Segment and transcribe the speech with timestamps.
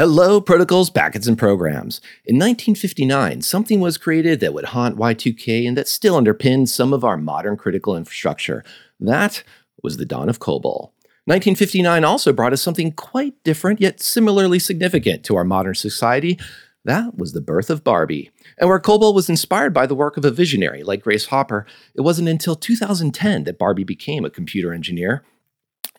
[0.00, 2.00] Hello, protocols, packets, and programs.
[2.24, 7.04] In 1959, something was created that would haunt Y2K and that still underpins some of
[7.04, 8.64] our modern critical infrastructure.
[8.98, 9.42] That
[9.82, 10.92] was the dawn of COBOL.
[11.26, 16.38] 1959 also brought us something quite different, yet similarly significant to our modern society.
[16.86, 18.30] That was the birth of Barbie.
[18.56, 22.00] And where COBOL was inspired by the work of a visionary like Grace Hopper, it
[22.00, 25.24] wasn't until 2010 that Barbie became a computer engineer.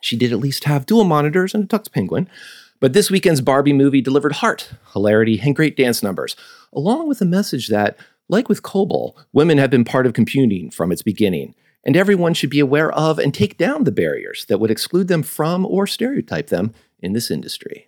[0.01, 2.27] She did at least have dual monitors and a Tux Penguin.
[2.81, 6.35] But this weekend's Barbie movie delivered heart, hilarity, and great dance numbers,
[6.73, 7.95] along with a message that,
[8.27, 11.53] like with COBOL, women have been part of computing from its beginning,
[11.85, 15.21] and everyone should be aware of and take down the barriers that would exclude them
[15.21, 17.87] from or stereotype them in this industry.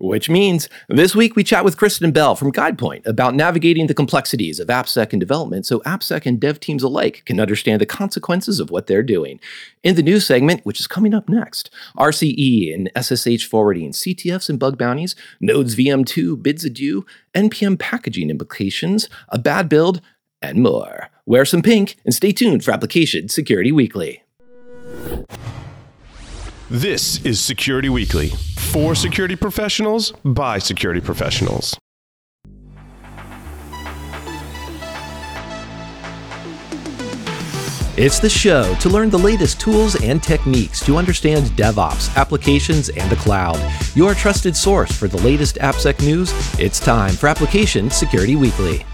[0.00, 4.58] Which means this week we chat with Kristen Bell from GuidePoint about navigating the complexities
[4.58, 8.70] of AppSec and development so AppSec and dev teams alike can understand the consequences of
[8.70, 9.38] what they're doing.
[9.82, 11.68] In the news segment, which is coming up next,
[11.98, 17.04] RCE and SSH forwarding, CTFs and bug bounties, Nodes VM2 bids adieu,
[17.34, 20.00] NPM packaging implications, a bad build,
[20.40, 21.10] and more.
[21.26, 24.22] Wear some pink and stay tuned for Application Security Weekly.
[26.70, 31.76] This is Security Weekly for security professionals by security professionals.
[37.96, 43.10] It's the show to learn the latest tools and techniques to understand DevOps, applications, and
[43.10, 43.58] the cloud.
[43.96, 46.32] Your trusted source for the latest AppSec news.
[46.60, 48.86] It's time for Application Security Weekly.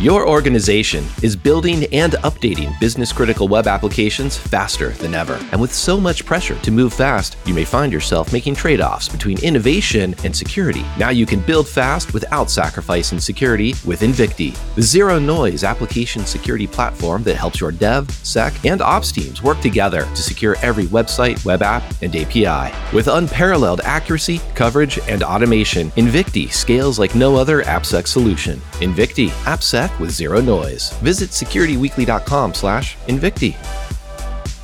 [0.00, 5.44] Your organization is building and updating business critical web applications faster than ever.
[5.50, 9.08] And with so much pressure to move fast, you may find yourself making trade offs
[9.08, 10.84] between innovation and security.
[11.00, 16.68] Now you can build fast without sacrificing security with Invicti, the zero noise application security
[16.68, 21.44] platform that helps your dev, sec, and ops teams work together to secure every website,
[21.44, 22.72] web app, and API.
[22.94, 28.60] With unparalleled accuracy, coverage, and automation, Invicti scales like no other AppSec solution.
[28.78, 30.90] Invicti, AppSec with zero noise.
[31.00, 33.54] Visit securityweekly.com slash Invicti.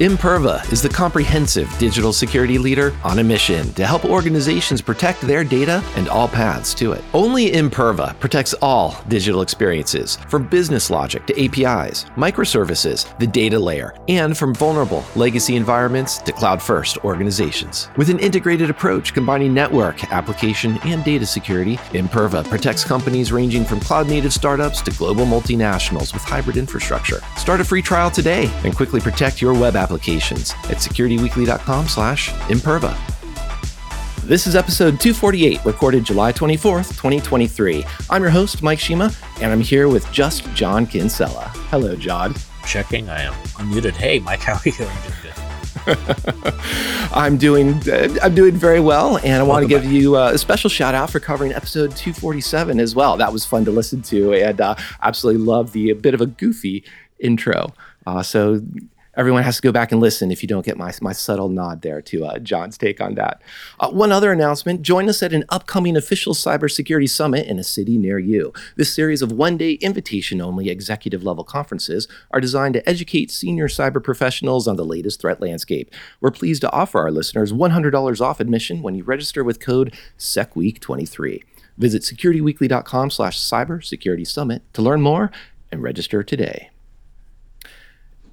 [0.00, 5.44] Imperva is the comprehensive digital security leader on a mission to help organizations protect their
[5.44, 7.04] data and all paths to it.
[7.14, 13.94] Only Imperva protects all digital experiences, from business logic to APIs, microservices, the data layer,
[14.08, 17.88] and from vulnerable legacy environments to cloud first organizations.
[17.96, 23.78] With an integrated approach combining network, application, and data security, Imperva protects companies ranging from
[23.78, 27.20] cloud native startups to global multinationals with hybrid infrastructure.
[27.36, 32.96] Start a free trial today and quickly protect your web applications at securityweekly.com slash imperva.
[34.26, 37.84] This is episode 248, recorded July 24th, 2023.
[38.08, 39.10] I'm your host, Mike Shema,
[39.42, 41.52] and I'm here with just John Kinsella.
[41.68, 42.34] Hello, John.
[42.66, 43.92] Checking, I am unmuted.
[43.92, 44.90] Hey, Mike, how are you doing?
[47.12, 47.78] I'm doing
[48.22, 49.92] I'm doing very well, and I want to give back.
[49.92, 53.18] you uh, a special shout out for covering episode 247 as well.
[53.18, 56.84] That was fun to listen to, and uh, absolutely love the bit of a goofy
[57.18, 57.74] intro.
[58.06, 58.62] Uh, so
[59.16, 61.82] everyone has to go back and listen if you don't get my, my subtle nod
[61.82, 63.40] there to uh, John's take on that.
[63.80, 67.98] Uh, one other announcement join us at an upcoming official cybersecurity summit in a city
[67.98, 68.52] near you.
[68.76, 73.68] This series of one day invitation only executive level conferences are designed to educate senior
[73.68, 75.92] cyber professionals on the latest threat landscape.
[76.20, 81.42] We're pleased to offer our listeners $100 off admission when you register with code SECWEEK23.
[81.76, 85.30] Visit securityweekly.com slash cybersecurity summit to learn more
[85.72, 86.70] and register today.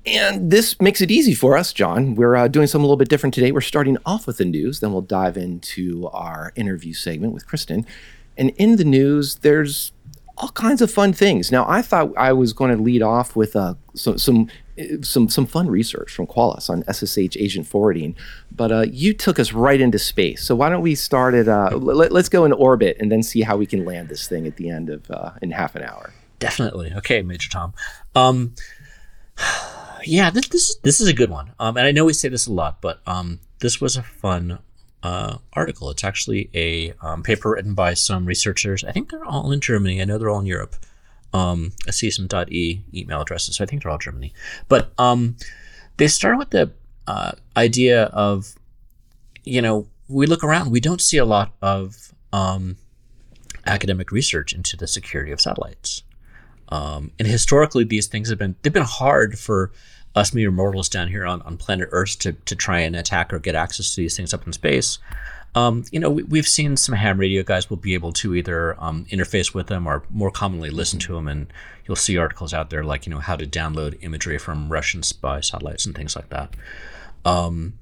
[0.06, 2.16] And this makes it easy for us, John.
[2.16, 3.52] We're uh, doing something a little bit different today.
[3.52, 7.86] We're starting off with the news, then we'll dive into our interview segment with Kristen.
[8.36, 9.92] And in the news, there's
[10.38, 11.52] all kinds of fun things.
[11.52, 14.48] Now, I thought I was going to lead off with uh, some, some
[15.04, 18.16] some some fun research from Qualys on SSH agent forwarding,
[18.52, 20.44] but uh, you took us right into space.
[20.44, 23.42] So why don't we start at uh, let, us go in orbit and then see
[23.42, 26.14] how we can land this thing at the end of uh, in half an hour.
[26.40, 26.92] Definitely.
[26.96, 27.74] Okay, Major Tom.
[28.16, 28.56] Um,
[30.04, 31.54] yeah, this this this is a good one.
[31.60, 34.60] Um, and I know we say this a lot, but um, this was a fun
[35.04, 35.90] uh, article.
[35.90, 38.84] It's actually a um, paper written by some researchers.
[38.84, 40.02] I think they're all in Germany.
[40.02, 40.76] I know they're all in Europe.
[41.34, 44.34] Um, I see some .e email addresses, so I think they're all Germany.
[44.68, 45.38] But um,
[45.98, 46.72] they start with the
[47.08, 48.56] uh, idea of,
[49.44, 52.76] you know, we look around, we don't see a lot of um,
[53.66, 56.04] academic research into the security of satellites.
[56.72, 59.72] Um, and historically, these things have been they've been hard for
[60.16, 63.40] us mere mortals down here on, on planet Earth to, to try and attack or
[63.40, 65.00] get access to these things up in space.
[65.54, 68.82] Um, you know, we, have seen some ham radio guys will be able to either
[68.82, 71.52] um, interface with them or more commonly listen to them, and
[71.86, 75.42] you'll see articles out there like you know how to download imagery from Russian spy
[75.42, 76.56] satellites and things like that.
[77.26, 77.74] Um,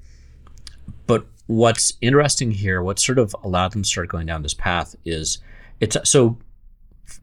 [1.05, 4.95] but what's interesting here, what sort of allowed them to start going down this path
[5.05, 5.37] is
[5.79, 6.37] it's so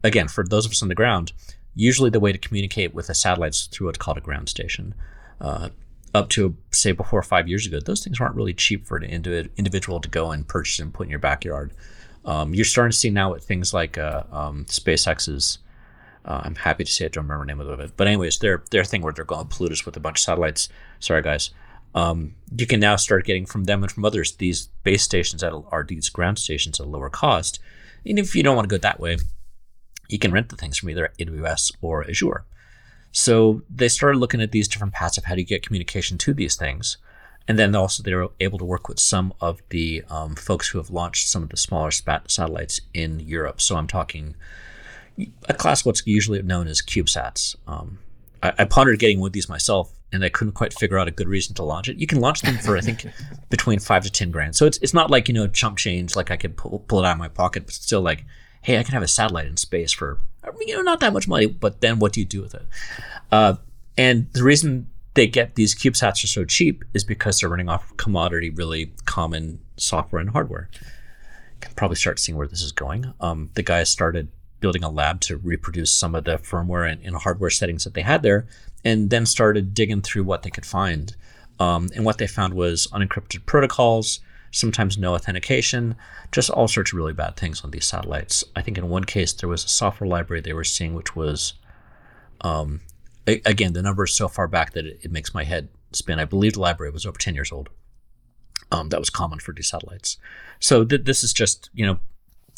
[0.01, 1.33] again for those of us on the ground.
[1.79, 4.95] Usually, the way to communicate with a satellite is through what's called a ground station.
[5.39, 5.69] Uh,
[6.15, 9.99] up to say before five years ago, those things weren't really cheap for an individual
[9.99, 11.71] to go and purchase and put in your backyard.
[12.25, 15.59] Um, you're starting to see now with things like uh, um, SpaceX's.
[16.25, 18.63] Uh, I'm happy to say I don't remember the name of it, but anyways, their
[18.71, 20.69] their thing where they're going to pollute us with a bunch of satellites.
[20.99, 21.51] Sorry, guys.
[21.95, 25.53] Um, you can now start getting from them and from others these base stations that
[25.71, 27.59] are these ground stations at a lower cost.
[28.05, 29.17] And if you don't want to go that way,
[30.09, 32.45] you can rent the things from either AWS or Azure.
[33.11, 36.33] So they started looking at these different paths of how do you get communication to
[36.33, 36.97] these things.
[37.47, 40.77] And then also they were able to work with some of the um, folks who
[40.77, 43.61] have launched some of the smaller spat- satellites in Europe.
[43.61, 44.35] So I'm talking
[45.47, 47.55] a class what's usually known as CubeSats.
[47.67, 47.99] Um,
[48.43, 51.11] I, I, pondered getting one of these myself, and I couldn't quite figure out a
[51.11, 51.97] good reason to launch it.
[51.97, 53.07] You can launch them for I think
[53.49, 54.55] between five to ten grand.
[54.55, 57.05] So it's it's not like you know chump change like I could pull, pull it
[57.05, 58.25] out of my pocket, but still like,
[58.61, 60.19] hey, I can have a satellite in space for
[60.59, 61.45] you know not that much money.
[61.45, 62.65] But then what do you do with it?
[63.31, 63.55] Uh,
[63.97, 67.95] and the reason they get these CubeSats are so cheap is because they're running off
[67.97, 70.69] commodity, really common software and hardware.
[71.59, 73.13] Can probably start seeing where this is going.
[73.19, 74.27] Um, the guys started
[74.59, 78.01] building a lab to reproduce some of the firmware and, and, hardware settings that they
[78.01, 78.47] had there,
[78.85, 81.15] and then started digging through what they could find.
[81.59, 84.19] Um, and what they found was unencrypted protocols,
[84.57, 85.95] sometimes no authentication,
[86.31, 88.43] just all sorts of really bad things on these satellites.
[88.55, 91.53] I think in one case there was a software library they were seeing which was,
[92.41, 92.81] um,
[93.27, 96.19] again, the number is so far back that it, it, makes my head spin.
[96.19, 97.69] I believe the library was over 10 years old.
[98.71, 100.17] Um, that was common for these satellites.
[100.59, 101.99] So th- this is just, you know,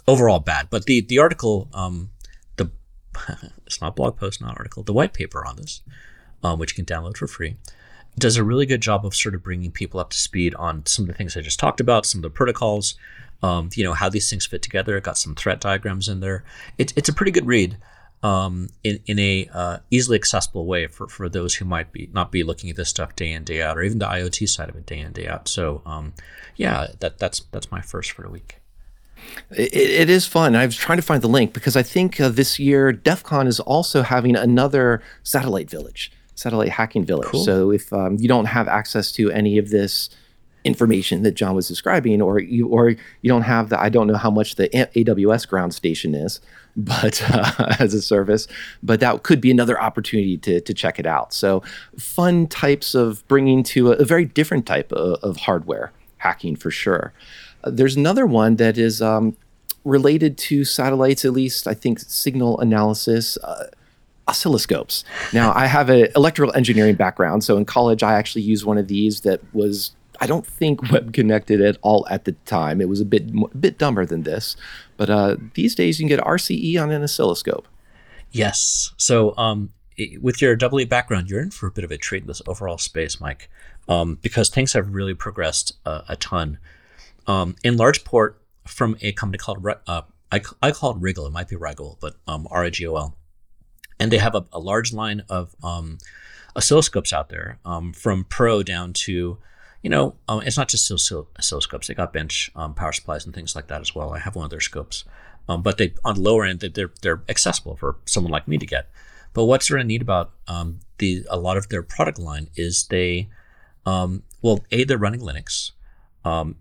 [0.08, 0.70] overall bad.
[0.70, 2.10] But the the article, um,
[2.56, 2.72] the
[3.68, 5.82] it's not blog post, not article, the white paper on this,
[6.44, 7.58] um, which you can download for free,
[8.20, 11.04] does a really good job of sort of bringing people up to speed on some
[11.04, 12.96] of the things I just talked about, some of the protocols,
[13.42, 14.98] um, you know, how these things fit together.
[14.98, 16.44] It got some threat diagrams in there.
[16.78, 17.78] It's it's a pretty good read.
[18.22, 22.34] Um, in in a uh, easily accessible way for, for those who might be not
[22.34, 24.76] be looking at this stuff day in day out, or even the IoT side of
[24.76, 25.48] it day in day out.
[25.48, 26.14] So um,
[26.58, 28.58] yeah, that that's that's my first for the week.
[29.52, 30.56] It, it is fun.
[30.56, 33.48] I was trying to find the link because I think uh, this year DEF CON
[33.48, 37.28] is also having another satellite village, satellite hacking village.
[37.28, 37.44] Cool.
[37.44, 40.10] So if um, you don't have access to any of this
[40.64, 44.16] information that John was describing, or you or you don't have the I don't know
[44.16, 46.40] how much the AWS ground station is,
[46.78, 48.48] but uh, as a service,
[48.82, 51.34] but that could be another opportunity to to check it out.
[51.34, 51.62] So
[51.98, 56.72] fun types of bringing to a, a very different type of, of hardware hacking for
[56.72, 57.14] sure.
[57.66, 59.36] There's another one that is um,
[59.84, 63.38] related to satellites, at least I think signal analysis.
[63.38, 63.68] Uh,
[64.30, 65.04] oscilloscopes.
[65.34, 68.88] Now, I have an electrical engineering background, so in college I actually used one of
[68.88, 69.92] these that was
[70.22, 72.82] I don't think web connected at all at the time.
[72.82, 74.56] It was a bit a bit dumber than this,
[74.98, 77.68] but uh, these days you can get RCE on an oscilloscope.
[78.32, 78.94] Yes.
[78.98, 79.72] So um,
[80.22, 82.42] with your double E background, you're in for a bit of a treat in this
[82.48, 83.50] overall space, Mike,
[83.88, 86.60] um, because things have really progressed uh, a ton
[87.28, 91.28] um, in large port from a company called uh, I, I call it Rigol.
[91.28, 93.16] It might be Rigol, but um, R I G O L.
[94.00, 95.98] And they have a, a large line of um,
[96.56, 99.38] oscilloscopes out there, um, from Pro down to,
[99.82, 101.88] you know, um, it's not just oscilloscopes.
[101.88, 104.14] They got bench um, power supplies and things like that as well.
[104.14, 105.04] I have one of their scopes,
[105.48, 108.66] um, but they on the lower end they're they're accessible for someone like me to
[108.66, 108.90] get.
[109.34, 113.30] But what's really neat about um, the a lot of their product line is they,
[114.42, 115.72] well, a they're running Linux,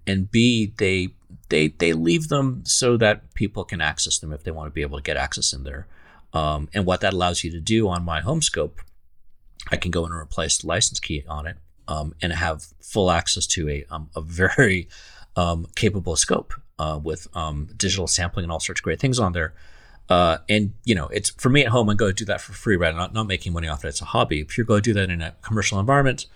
[0.06, 1.08] and B they
[1.48, 4.82] they they leave them so that people can access them if they want to be
[4.82, 5.86] able to get access in there.
[6.32, 8.80] Um, and what that allows you to do on my home scope,
[9.70, 11.56] I can go in and replace the license key on it
[11.86, 14.88] um, and have full access to a um, a very
[15.36, 19.32] um, capable scope uh, with um, digital sampling and all sorts of great things on
[19.32, 19.54] there.
[20.08, 21.90] Uh, and you know, it's for me at home.
[21.90, 22.90] I go do that for free, right?
[22.90, 23.88] I'm not, not making money off it.
[23.88, 24.40] It's a hobby.
[24.40, 26.26] If you're going to do that in a commercial environment,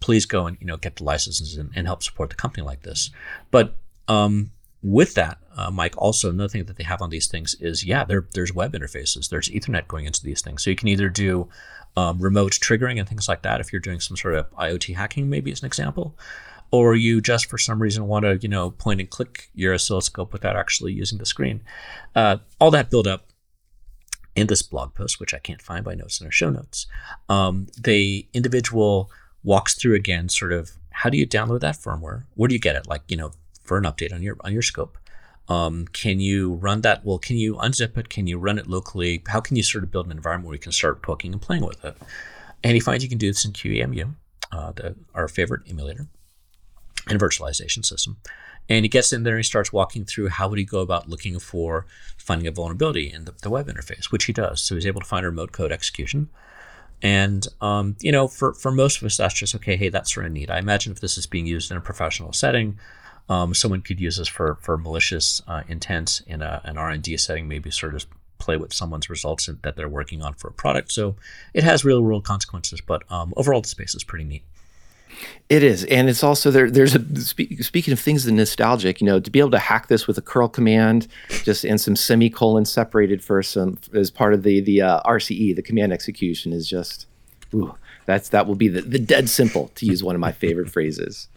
[0.00, 2.82] please go and you know get the licenses and, and help support the company like
[2.82, 3.10] this.
[3.50, 3.76] But
[4.08, 4.50] um,
[4.82, 8.04] with that, uh, Mike, also another thing that they have on these things is yeah,
[8.04, 11.48] there, there's web interfaces, there's Ethernet going into these things, so you can either do
[11.96, 15.28] um, remote triggering and things like that if you're doing some sort of IoT hacking,
[15.28, 16.16] maybe as an example,
[16.70, 20.32] or you just for some reason want to you know point and click your oscilloscope
[20.32, 21.62] without actually using the screen.
[22.14, 23.26] Uh, all that build up
[24.34, 26.86] in this blog post, which I can't find by notes in our show notes,
[27.28, 29.10] um, the individual
[29.44, 32.24] walks through again sort of how do you download that firmware?
[32.34, 32.86] Where do you get it?
[32.86, 33.32] Like, you know,
[33.62, 34.98] for an update on your on your scope.
[35.48, 37.04] Um, can you run that?
[37.04, 38.08] Well, can you unzip it?
[38.08, 39.22] Can you run it locally?
[39.28, 41.64] How can you sort of build an environment where you can start poking and playing
[41.64, 41.96] with it?
[42.64, 44.14] And he finds you can do this in QEMU,
[44.52, 46.06] uh, the, our favorite emulator.
[47.08, 48.16] and virtualization system.
[48.68, 51.08] And he gets in there and he starts walking through how would he go about
[51.08, 54.62] looking for finding a vulnerability in the, the web interface, which he does.
[54.62, 56.28] So he's able to find a remote code execution.
[57.02, 59.76] And um, you know, for for most of us, that's just okay.
[59.76, 60.50] Hey, that's sort of neat.
[60.50, 62.78] I imagine if this is being used in a professional setting,
[63.32, 67.02] um, someone could use this for for malicious uh, intent in a, an R and
[67.02, 68.06] D setting, maybe sort of
[68.38, 70.92] play with someone's results that they're working on for a product.
[70.92, 71.16] So
[71.54, 74.42] it has real world consequences, but um, overall, the space is pretty neat.
[75.48, 76.70] It is, and it's also there.
[76.70, 77.20] There's a
[77.62, 79.00] speaking of things that nostalgic.
[79.00, 81.06] You know, to be able to hack this with a curl command,
[81.44, 85.62] just and some semicolon separated for some as part of the the uh, RCE, the
[85.62, 87.06] command execution, is just,
[87.54, 87.74] ooh,
[88.06, 91.28] that's that will be the, the dead simple to use one of my favorite phrases.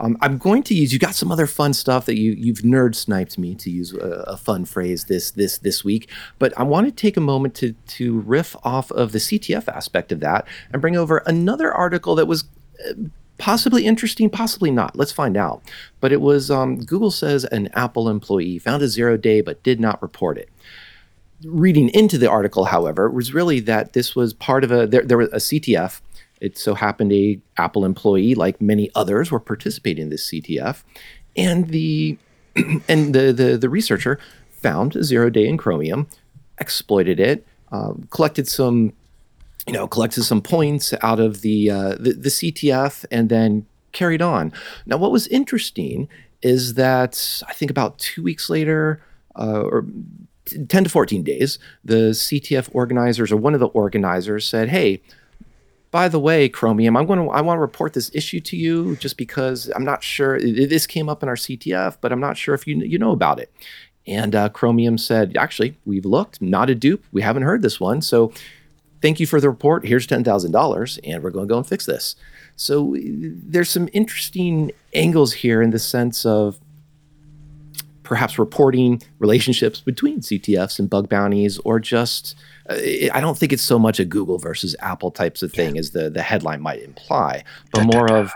[0.00, 0.92] Um, I'm going to use.
[0.92, 4.24] You got some other fun stuff that you you've nerd sniped me to use a,
[4.28, 6.08] a, fun phrase this this this week.
[6.38, 10.12] But I want to take a moment to to riff off of the CTF aspect
[10.12, 12.44] of that and bring over another article that was
[12.88, 12.92] uh,
[13.38, 14.96] possibly interesting, possibly not.
[14.96, 15.62] Let's find out.
[16.00, 19.80] But it was um, Google says an Apple employee found a zero day but did
[19.80, 20.50] not report it.
[21.44, 25.18] Reading into the article, however, was really that this was part of a there, there
[25.18, 26.00] was a CTF.
[26.40, 30.82] It so happened a Apple employee, like many others, were participating in this CTF,
[31.36, 32.18] and the
[32.88, 34.18] and the the, the researcher
[34.50, 36.08] found a zero day in Chromium,
[36.58, 38.92] exploited it, uh, collected some
[39.68, 44.22] you know, collected some points out of the, uh, the, the CTF and then carried
[44.22, 44.50] on.
[44.86, 46.08] Now, what was interesting
[46.40, 49.02] is that I think about two weeks later,
[49.38, 49.84] uh, or
[50.46, 55.02] 10 to 14 days, the CTF organizers or one of the organizers said, "Hey,
[55.90, 58.96] by the way, Chromium, I'm going to I want to report this issue to you
[58.96, 62.54] just because I'm not sure this came up in our CTF, but I'm not sure
[62.54, 63.52] if you you know about it."
[64.06, 67.04] And uh, Chromium said, "Actually, we've looked, not a dupe.
[67.12, 68.32] We haven't heard this one, so."
[69.00, 69.86] thank you for the report.
[69.86, 72.16] Here's $10,000 and we're going to go and fix this.
[72.56, 76.58] So there's some interesting angles here in the sense of
[78.08, 82.34] perhaps reporting relationships between CTFs and bug bounties or just
[82.70, 82.74] uh,
[83.12, 85.80] I don't think it's so much a Google versus Apple types of thing yeah.
[85.80, 88.32] as the the headline might imply, but more of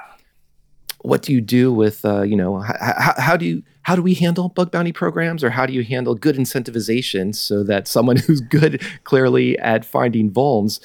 [1.01, 4.13] what do you do with uh, you know how, how do you how do we
[4.13, 8.43] handle bug bounty programs or how do you handle good incentivization so that someone who's
[8.43, 10.81] good clearly at finding vulns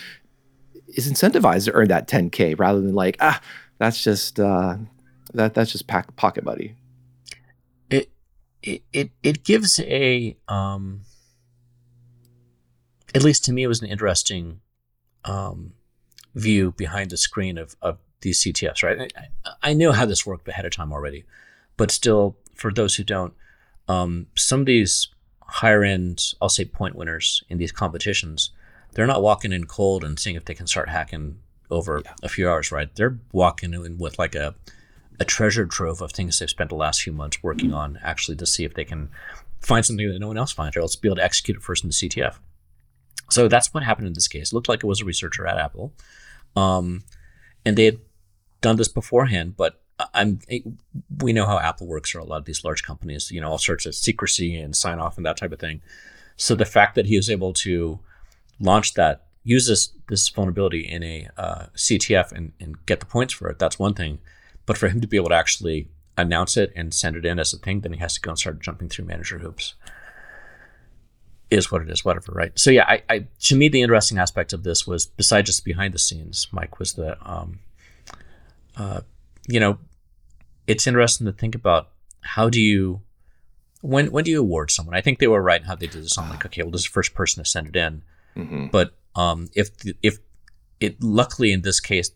[0.96, 3.40] is incentivized to earn that 10k rather than like ah
[3.80, 4.78] that's just uh,
[5.34, 6.74] that that's just pack, pocket money
[8.64, 11.02] it it it, gives a um
[13.14, 14.62] at least to me it was an interesting
[15.26, 15.74] um
[16.38, 19.12] view behind the screen of, of these CTFs, right?
[19.16, 21.26] I, I know how this worked ahead of time already,
[21.76, 23.34] but still, for those who don't,
[23.88, 25.08] um, some of these
[25.42, 28.52] higher end, I'll say point winners in these competitions,
[28.94, 32.14] they're not walking in cold and seeing if they can start hacking over yeah.
[32.24, 32.94] a few hours, right?
[32.96, 34.56] They're walking in with like a
[35.20, 38.46] a treasure trove of things they've spent the last few months working on, actually to
[38.46, 39.10] see if they can
[39.60, 41.84] find something that no one else finds, or else be able to execute it first
[41.84, 42.36] in the CTF.
[43.30, 44.52] So that's what happened in this case.
[44.52, 45.94] It looked like it was a researcher at Apple,
[46.56, 47.04] um,
[47.66, 48.00] and they had
[48.62, 49.82] done this beforehand, but
[50.14, 50.40] I'm
[51.22, 53.58] we know how Apple works or a lot of these large companies, you know, all
[53.58, 55.82] sorts of secrecy and sign off and that type of thing.
[56.36, 58.00] So the fact that he was able to
[58.60, 63.34] launch that, use this this vulnerability in a uh, CTF and, and get the points
[63.34, 64.20] for it, that's one thing.
[64.68, 67.54] But for him to be able to actually announce it and send it in as
[67.54, 69.74] a thing, then he has to go and start jumping through manager hoops.
[71.50, 72.52] Is what it is, whatever, right?
[72.60, 75.94] So yeah, I, I to me the interesting aspect of this was besides just behind
[75.94, 77.60] the scenes, Mike was the um,
[78.76, 79.02] uh,
[79.48, 79.80] you know,
[80.68, 83.02] it's interesting to think about how do you
[83.82, 84.96] when when do you award someone?
[84.96, 86.18] I think they were right in how they did this.
[86.18, 88.04] I'm like, okay, well, this is the first person to send it in,
[88.36, 88.68] mm-hmm.
[88.68, 89.70] but um, if
[90.04, 90.20] if
[90.82, 92.12] it luckily in this case,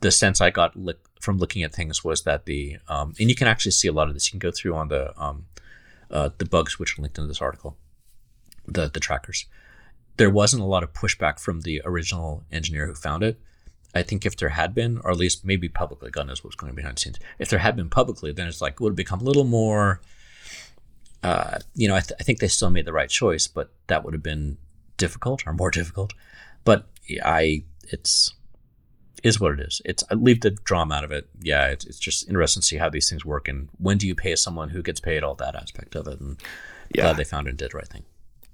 [0.00, 0.76] the sense I got
[1.26, 4.06] from looking at things was that the um, and you can actually see a lot
[4.06, 4.28] of this.
[4.28, 5.46] You can go through on the um,
[6.08, 7.76] uh, the bugs which are linked in this article,
[8.64, 9.46] the the trackers.
[10.18, 13.40] There wasn't a lot of pushback from the original engineer who found it.
[13.92, 16.70] I think if there had been, or at least maybe publicly, God knows what's going
[16.70, 17.18] on behind the scenes.
[17.40, 20.00] If there had been publicly, then it's like would have become a little more.
[21.24, 24.04] Uh, you know, I, th- I, think they still made the right choice, but that
[24.04, 24.58] would have been
[24.96, 26.12] difficult or more difficult.
[26.64, 26.86] But
[27.24, 28.35] I, it's
[29.22, 29.82] is what it is.
[29.84, 31.28] It's I leave the drama out of it.
[31.40, 34.14] Yeah, it's, it's just interesting to see how these things work and when do you
[34.14, 36.20] pay someone who gets paid all that aspect of it.
[36.20, 36.36] And
[36.94, 37.02] yeah.
[37.02, 38.04] glad they found it and did the right thing.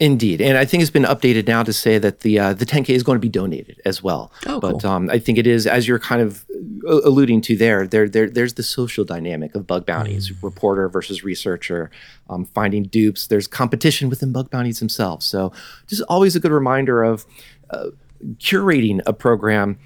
[0.00, 2.88] Indeed, and I think it's been updated now to say that the uh, the 10k
[2.88, 4.32] is going to be donated as well.
[4.46, 4.90] Oh, but cool.
[4.90, 6.44] um, I think it is, as you're kind of
[6.88, 10.42] uh, alluding to there, there, there there's the social dynamic of bug bounties, mm.
[10.42, 11.92] reporter versus researcher,
[12.28, 13.28] um, finding dupes.
[13.28, 15.24] There's competition within bug bounties themselves.
[15.24, 15.52] So
[15.86, 17.24] just always a good reminder of
[17.70, 17.90] uh,
[18.38, 19.78] curating a program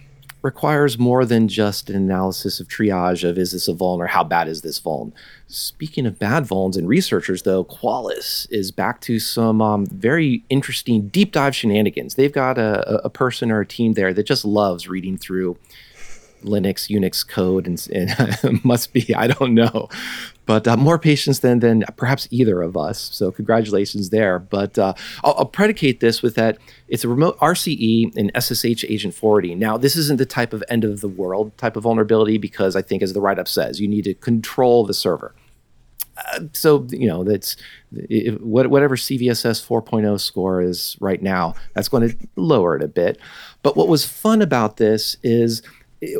[0.46, 4.22] requires more than just an analysis of triage of is this a vuln or how
[4.22, 5.12] bad is this vuln.
[5.48, 11.08] Speaking of bad vulns and researchers, though, Qualys is back to some um, very interesting
[11.08, 12.14] deep dive shenanigans.
[12.14, 15.58] They've got a, a person or a team there that just loves reading through
[16.44, 19.88] Linux, Unix code, and, and must be I don't know,
[20.46, 23.10] but uh, more patience than than perhaps either of us.
[23.12, 24.38] So congratulations there.
[24.38, 29.14] But uh, I'll, I'll, predicate this with that it's a remote RCE and SSH agent
[29.14, 29.58] forwarding.
[29.58, 32.82] Now this isn't the type of end of the world type of vulnerability because I
[32.82, 35.34] think as the write up says, you need to control the server.
[36.16, 37.56] Uh, so you know that's
[37.92, 43.18] if, whatever CVSS 4.0 score is right now, that's going to lower it a bit.
[43.62, 45.62] But what was fun about this is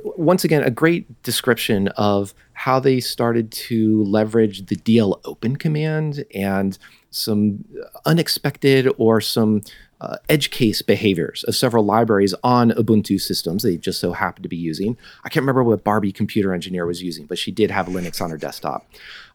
[0.05, 6.79] once again, a great description of how they started to leverage the dlopen command and
[7.11, 7.65] some
[8.05, 9.63] unexpected or some
[10.01, 14.49] uh, edge case behaviors of several libraries on Ubuntu systems they just so happened to
[14.49, 14.97] be using.
[15.25, 18.31] I can't remember what Barbie computer engineer was using, but she did have Linux on
[18.31, 18.87] her desktop.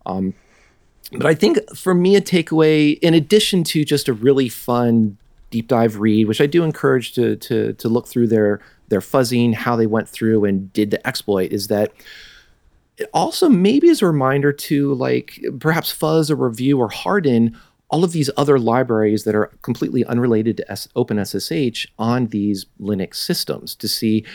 [0.05, 0.33] Um,
[1.11, 5.17] but I think for me, a takeaway, in addition to just a really fun
[5.51, 9.53] deep dive read, which I do encourage to to to look through their their fuzzing,
[9.53, 11.91] how they went through and did the exploit, is that
[12.97, 17.55] it also maybe is a reminder to like perhaps fuzz or review or harden
[17.91, 23.15] all of these other libraries that are completely unrelated to S- OpenSSH on these Linux
[23.15, 24.25] systems to see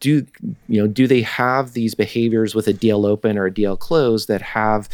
[0.00, 0.26] do
[0.68, 4.88] you know do they have these behaviors with a dlopen or a dlclose that have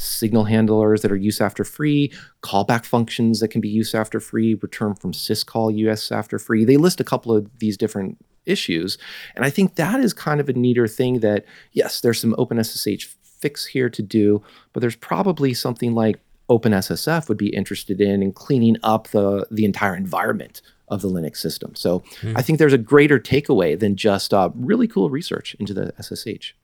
[0.00, 4.54] signal handlers that are use after free, callback functions that can be use after free,
[4.54, 6.64] return from syscall use after free.
[6.64, 8.98] They list a couple of these different issues.
[9.36, 13.14] And I think that is kind of a neater thing that, yes, there's some OpenSSH
[13.22, 14.42] fix here to do,
[14.72, 19.64] but there's probably something like OpenSSF would be interested in in cleaning up the, the
[19.64, 21.74] entire environment of the Linux system.
[21.76, 22.32] So mm.
[22.36, 26.54] I think there's a greater takeaway than just uh, really cool research into the SSH.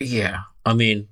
[0.00, 0.40] Yeah.
[0.64, 1.08] I mean,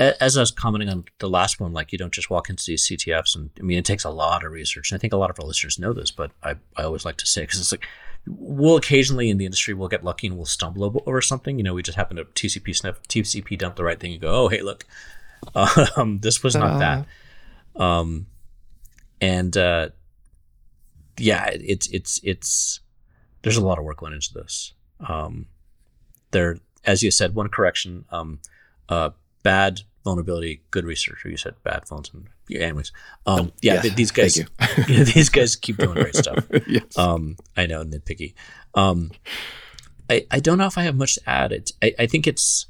[0.00, 2.86] as I was commenting on the last one, like you don't just walk into these
[2.86, 4.90] CTFs, and I mean it takes a lot of research.
[4.90, 7.16] And I think a lot of our listeners know this, but I, I always like
[7.18, 7.86] to say because it's like
[8.26, 11.58] we'll occasionally in the industry we'll get lucky and we'll stumble over something.
[11.58, 14.44] You know, we just happen to TCP sniff, TCP dump the right thing and go,
[14.44, 14.86] oh hey look,
[15.96, 16.98] um, this was not that.
[17.74, 17.82] Uh-huh.
[17.82, 18.26] Um,
[19.20, 19.88] and uh,
[21.18, 22.80] yeah, it's it's it's
[23.42, 24.74] there's a lot of work going into this.
[25.00, 25.46] Um,
[26.30, 28.04] there, as you said, one correction.
[28.10, 28.40] Um,
[28.88, 29.10] uh,
[29.48, 31.30] bad vulnerability, good researcher.
[31.30, 32.10] You said bad phones.
[32.12, 32.92] And, yeah, anyways,
[33.24, 34.34] um, yeah, yes, these guys,
[34.86, 36.44] these guys keep doing great stuff.
[36.66, 36.98] yes.
[36.98, 38.34] Um, I know, nitpicky.
[38.74, 39.10] Um,
[40.10, 41.52] I, I don't know if I have much to add.
[41.52, 42.66] It, I, I think it's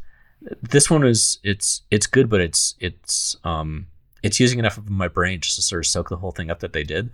[0.63, 3.89] this one is it's it's good, but it's it's um
[4.23, 6.61] it's using enough of my brain just to sort of soak the whole thing up
[6.61, 7.11] that they did.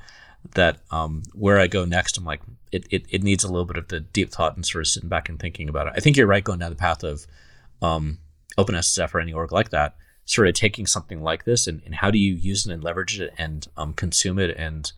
[0.57, 3.79] That um, where I go next, I'm like, it, it, it needs a little bit
[3.79, 5.95] of the deep thought and sort of sitting back and thinking about it.
[5.97, 7.27] I think you're right going down the path of
[7.81, 8.19] um,
[8.59, 12.11] OpenSSF or any org like that, sort of taking something like this and, and how
[12.11, 14.55] do you use it and leverage it and um, consume it.
[14.57, 14.91] And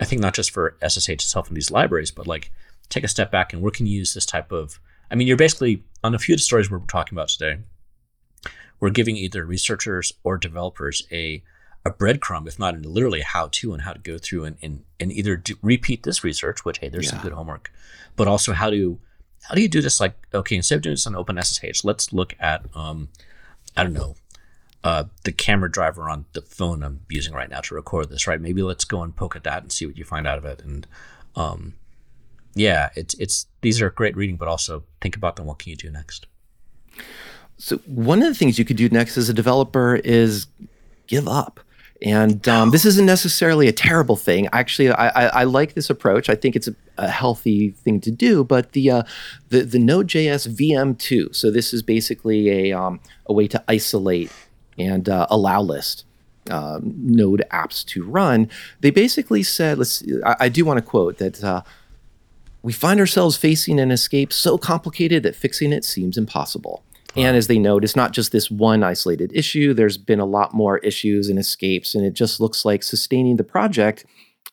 [0.00, 2.52] I think not just for SSH itself in these libraries, but like
[2.88, 4.80] take a step back and where can you use this type of,
[5.10, 7.60] I mean, you're basically on a few of the stories we're talking about today,
[8.80, 11.42] we're giving either researchers or developers a,
[11.84, 14.84] a breadcrumb, if not literally a how to and how to go through and, and,
[15.00, 17.12] and either do, repeat this research, which, hey, there's yeah.
[17.12, 17.72] some good homework,
[18.16, 19.00] but also how to
[19.42, 20.00] how do you do this?
[20.00, 23.08] Like, okay, instead of doing this on OpenSSH, let's look at, um,
[23.76, 24.16] I don't know,
[24.84, 28.40] uh, the camera driver on the phone I'm using right now to record this, right?
[28.40, 30.62] Maybe let's go and poke at that and see what you find out of it.
[30.62, 30.86] And
[31.34, 31.74] um,
[32.54, 35.46] yeah, it's it's these are great reading, but also think about them.
[35.46, 36.26] What can you do next?
[37.56, 40.46] So one of the things you could do next as a developer is
[41.06, 41.60] give up.
[42.02, 44.48] And um, this isn't necessarily a terrible thing.
[44.52, 46.30] Actually, I, I, I like this approach.
[46.30, 48.44] I think it's a, a healthy thing to do.
[48.44, 49.02] But the uh,
[49.48, 54.30] the, the Node.js VM2, so this is basically a um, a way to isolate
[54.78, 56.04] and uh, allow list
[56.50, 58.48] um, Node apps to run.
[58.80, 60.02] They basically said, let's.
[60.24, 61.42] I, I do want to quote that.
[61.42, 61.62] Uh,
[62.60, 66.82] we find ourselves facing an escape so complicated that fixing it seems impossible.
[67.18, 69.74] And as they note, it's not just this one isolated issue.
[69.74, 73.44] There's been a lot more issues and escapes, and it just looks like sustaining the
[73.44, 74.04] project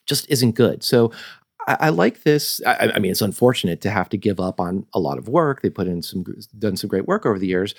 [0.06, 0.82] just isn't good.
[0.82, 1.12] So
[1.66, 2.60] I, I like this.
[2.66, 5.62] I, I, mean, it's unfortunate to have to give up on a lot of work.
[5.62, 6.24] They put in some
[6.58, 7.74] done some great work over the years,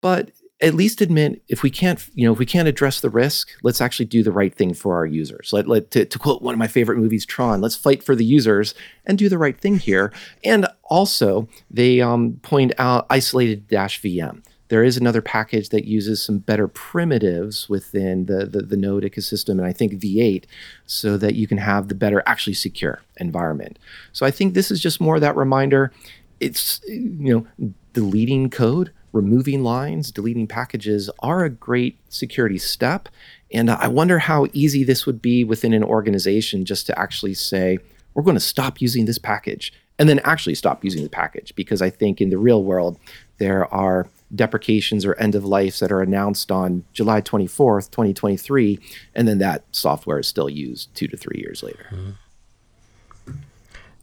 [0.00, 0.30] but
[0.60, 3.80] at least admit if we can't, you know, if we can't address the risk, let's
[3.80, 5.52] actually do the right thing for our users.
[5.52, 8.24] Let, let to, to quote one of my favorite movies, Tron, let's fight for the
[8.24, 8.74] users
[9.06, 10.12] and do the right thing here.
[10.42, 14.42] And also, they um, point out isolated dash VM.
[14.68, 19.50] there is another package that uses some better primitives within the, the, the node ecosystem,
[19.50, 20.44] and I think V8,
[20.86, 23.78] so that you can have the better, actually secure environment.
[24.12, 25.92] So I think this is just more of that reminder.
[26.40, 33.08] It's, you know, deleting code, removing lines, deleting packages are a great security step.
[33.52, 37.78] And I wonder how easy this would be within an organization just to actually say,
[38.14, 41.54] we're going to stop using this package and then actually stop using the package.
[41.54, 42.98] Because I think in the real world,
[43.38, 48.78] there are deprecations or end of lives that are announced on July 24th, 2023,
[49.14, 51.86] and then that software is still used two to three years later.
[51.90, 53.32] Mm-hmm.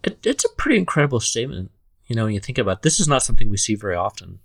[0.04, 1.72] It, it's a pretty incredible statement.
[2.08, 4.39] You know, when you think about it, this is not something we see very often.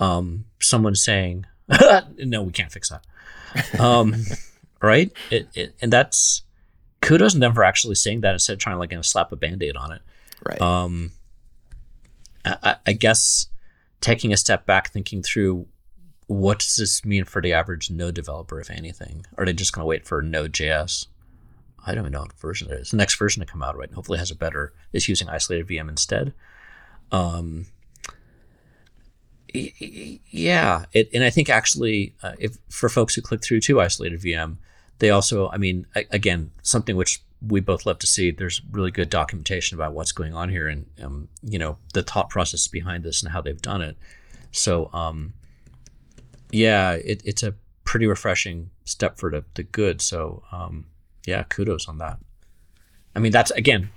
[0.00, 1.46] Um, someone saying,
[2.18, 4.14] "No, we can't fix that," um,
[4.82, 5.12] right?
[5.30, 6.42] It, it, and that's
[7.00, 9.32] kudos to them for actually saying that instead of trying to like you know, slap
[9.32, 10.02] a band-aid on it.
[10.44, 10.60] Right.
[10.60, 11.12] Um,
[12.44, 13.48] I, I guess
[14.00, 15.66] taking a step back, thinking through
[16.26, 19.26] what does this mean for the average Node developer, if anything?
[19.36, 21.06] Are they just going to wait for Node.js?
[21.84, 22.90] I don't even know what version it is.
[22.90, 23.92] The next version to come out, right?
[23.92, 26.32] Hopefully, has a better is using isolated VM instead.
[27.10, 27.66] Um,
[29.54, 34.20] yeah, it, and I think actually, uh, if for folks who click through to isolated
[34.20, 34.56] VM,
[34.98, 38.30] they also, I mean, again, something which we both love to see.
[38.30, 42.30] There's really good documentation about what's going on here, and um, you know the thought
[42.30, 43.96] process behind this and how they've done it.
[44.52, 45.32] So, um,
[46.50, 50.00] yeah, it, it's a pretty refreshing step for the, the good.
[50.00, 50.86] So, um,
[51.26, 52.18] yeah, kudos on that.
[53.14, 53.90] I mean, that's again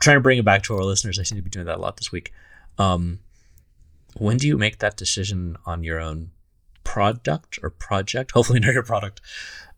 [0.00, 1.18] trying to bring it back to our listeners.
[1.18, 2.32] I seem to be doing that a lot this week.
[2.78, 3.20] Um,
[4.16, 6.30] when do you make that decision on your own
[6.82, 8.30] product or project?
[8.34, 9.20] Hopefully, not your product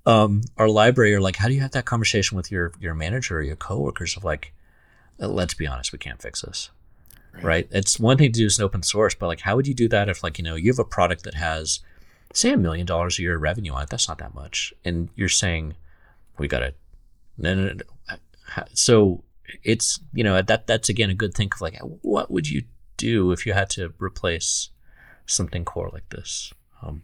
[0.07, 3.39] um, our library or like, how do you have that conversation with your your manager
[3.39, 4.55] or your coworkers of like,
[5.21, 6.71] uh, let's be honest, we can't fix this,
[7.35, 7.45] right.
[7.45, 7.69] right?
[7.73, 9.89] It's one thing to do as an open source, but like, how would you do
[9.89, 11.81] that if like you know you have a product that has,
[12.33, 13.91] say, a million dollars a year of revenue on it?
[13.91, 15.75] That's not that much, and you're saying
[16.39, 16.75] we got to,
[17.37, 18.17] no, no, no.
[18.75, 19.25] So
[19.65, 22.63] it's you know that that's again a good thing of like, what would you
[22.97, 24.71] do if you had to replace
[25.27, 26.53] something core like this?
[26.83, 27.03] Um,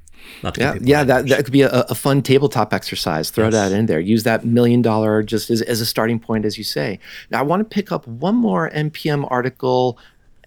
[0.56, 3.30] yeah, yeah, that, that could be a, a fun tabletop exercise.
[3.30, 3.54] Throw yes.
[3.54, 4.00] that in there.
[4.00, 6.98] Use that million dollar just as, as a starting point, as you say.
[7.30, 9.98] Now, I want to pick up one more NPM article.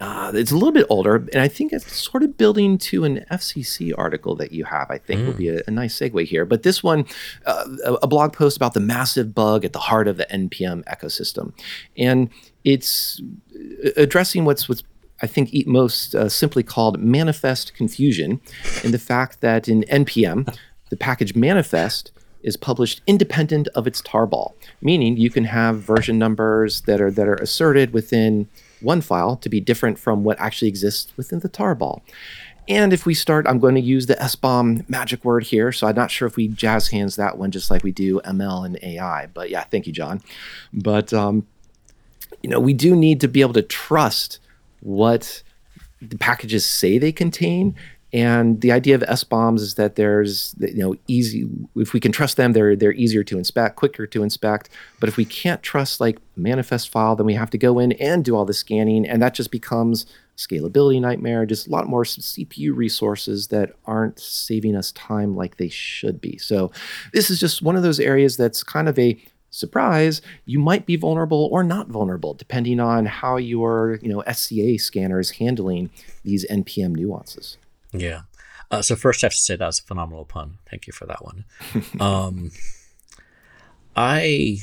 [0.01, 3.25] Uh, it's a little bit older, and I think it's sort of building to an
[3.31, 4.91] FCC article that you have.
[4.91, 5.27] I think mm.
[5.27, 6.45] would be a, a, nice segue here.
[6.45, 7.05] But this one,
[7.45, 10.84] uh, a, a blog post about the massive bug at the heart of the NPM
[10.86, 11.53] ecosystem,
[11.97, 12.29] and
[12.65, 13.21] it's
[13.55, 14.84] uh, addressing what's what's
[15.21, 18.41] I think, most uh, simply called manifest confusion
[18.84, 20.54] in the fact that in NPM,
[20.89, 22.12] the package manifest
[22.43, 27.28] is published independent of its tarball, meaning you can have version numbers that are that
[27.28, 28.47] are asserted within
[28.82, 32.01] one file to be different from what actually exists within the tarball.
[32.67, 35.71] And if we start, I'm going to use the SBOM magic word here.
[35.71, 38.65] So I'm not sure if we jazz hands that one just like we do ML
[38.65, 39.28] and AI.
[39.28, 40.21] But yeah, thank you, John.
[40.73, 41.45] But um,
[42.41, 44.39] you know, we do need to be able to trust
[44.85, 45.41] what
[46.01, 47.75] the packages say they contain.
[48.13, 51.49] And the idea of SBOMs is that there's, you know, easy.
[51.75, 54.69] If we can trust them, they're they're easier to inspect, quicker to inspect.
[55.01, 58.23] But if we can't trust like manifest file, then we have to go in and
[58.23, 60.05] do all the scanning, and that just becomes
[60.37, 61.45] scalability nightmare.
[61.45, 66.37] Just a lot more CPU resources that aren't saving us time like they should be.
[66.37, 66.71] So
[67.11, 69.17] this is just one of those areas that's kind of a
[69.49, 74.77] surprise, you might be vulnerable or not vulnerable, depending on how your you know SCA
[74.77, 75.89] scanner is handling
[76.23, 77.58] these NPM nuances.
[77.91, 78.21] Yeah.
[78.71, 80.58] Uh, so first, I have to say that was a phenomenal pun.
[80.69, 81.45] Thank you for that one.
[81.99, 82.51] um,
[83.95, 84.58] I,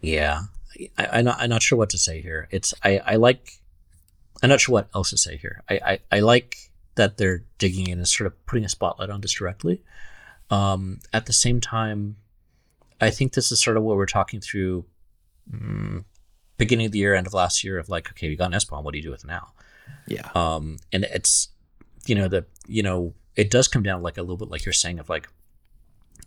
[0.00, 0.42] yeah,
[0.96, 2.48] I, am not, I'm not sure what to say here.
[2.50, 3.52] It's I, I like.
[4.42, 5.62] I'm not sure what else to say here.
[5.68, 6.56] I, I, I like
[6.94, 9.80] that they're digging in and sort of putting a spotlight on this directly.
[10.50, 12.16] Um, at the same time,
[13.00, 14.84] I think this is sort of what we're talking through
[15.52, 16.04] um,
[16.56, 18.82] beginning of the year, end of last year of like, okay, we got an SBOM.
[18.82, 19.52] What do you do with it now?
[20.06, 20.28] Yeah.
[20.34, 21.48] Um, and it's,
[22.06, 24.72] you know, the, you know, it does come down like a little bit like you're
[24.72, 25.28] saying of like,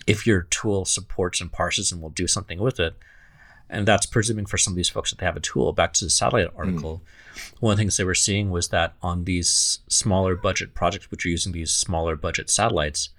[0.07, 2.95] if your tool supports and parses and will do something with it,
[3.69, 5.71] and that's presuming for some of these folks that they have a tool.
[5.71, 7.01] Back to the satellite article,
[7.33, 7.53] mm.
[7.61, 11.25] one of the things they were seeing was that on these smaller budget projects, which
[11.25, 13.09] are using these smaller budget satellites,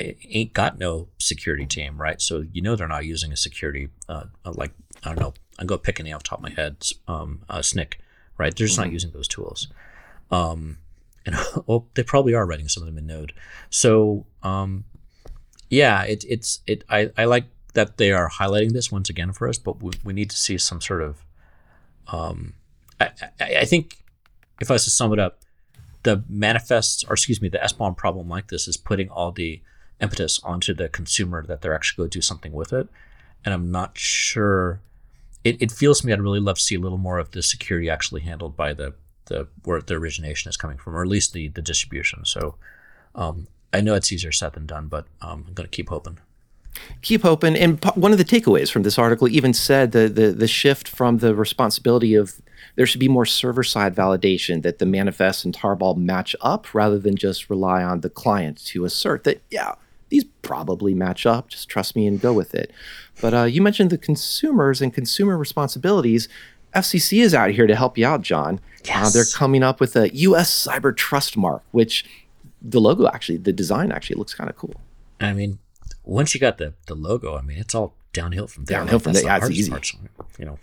[0.00, 2.20] ain't got no security team, right?
[2.20, 4.72] So you know they're not using a security uh, like
[5.04, 5.34] I don't know.
[5.58, 6.76] I'm to pick a name off the top of my head.
[7.08, 7.94] Um, uh, Snyk,
[8.36, 8.54] right?
[8.54, 8.88] They're just mm-hmm.
[8.88, 9.68] not using those tools.
[10.30, 10.78] Um,
[11.26, 13.32] and well, they probably are writing some of them in Node.
[13.70, 14.84] So um,
[15.70, 16.84] yeah, it, it's it.
[16.88, 20.12] I, I like that they are highlighting this once again for us, but we, we
[20.12, 21.24] need to see some sort of.
[22.08, 22.54] Um,
[23.00, 23.98] I, I, I think
[24.60, 25.40] if I was to sum it up,
[26.04, 29.60] the manifest, or excuse me, the SBOM problem like this is putting all the
[30.00, 32.88] impetus onto the consumer that they're actually going to do something with it.
[33.44, 34.80] And I'm not sure.
[35.44, 37.42] It, it feels to me I'd really love to see a little more of the
[37.42, 38.94] security actually handled by the
[39.26, 42.24] the where the origination is coming from, or at least the the distribution.
[42.24, 42.56] So
[43.14, 46.18] um, I know it's easier said than done, but um, I'm going to keep hoping.
[47.02, 47.56] Keep hoping.
[47.56, 51.18] And one of the takeaways from this article even said the, the the shift from
[51.18, 52.40] the responsibility of
[52.76, 56.98] there should be more server side validation that the manifest and tarball match up rather
[56.98, 59.74] than just rely on the client to assert that yeah
[60.08, 61.48] these probably match up.
[61.48, 62.72] Just trust me and go with it.
[63.20, 66.28] But uh, you mentioned the consumers and consumer responsibilities.
[66.74, 68.60] FCC is out here to help you out, John.
[68.84, 69.08] Yes.
[69.08, 70.66] Uh, they're coming up with a U.S.
[70.66, 72.04] Cyber Trust Mark, which
[72.60, 74.74] the logo actually, the design actually looks kind of cool.
[75.20, 75.58] I mean,
[76.04, 78.78] once you got the the logo, I mean, it's all downhill from there.
[78.78, 79.24] Downhill from there.
[79.24, 79.70] Yeah, it's easy.
[79.70, 79.92] Part,
[80.38, 80.58] you know,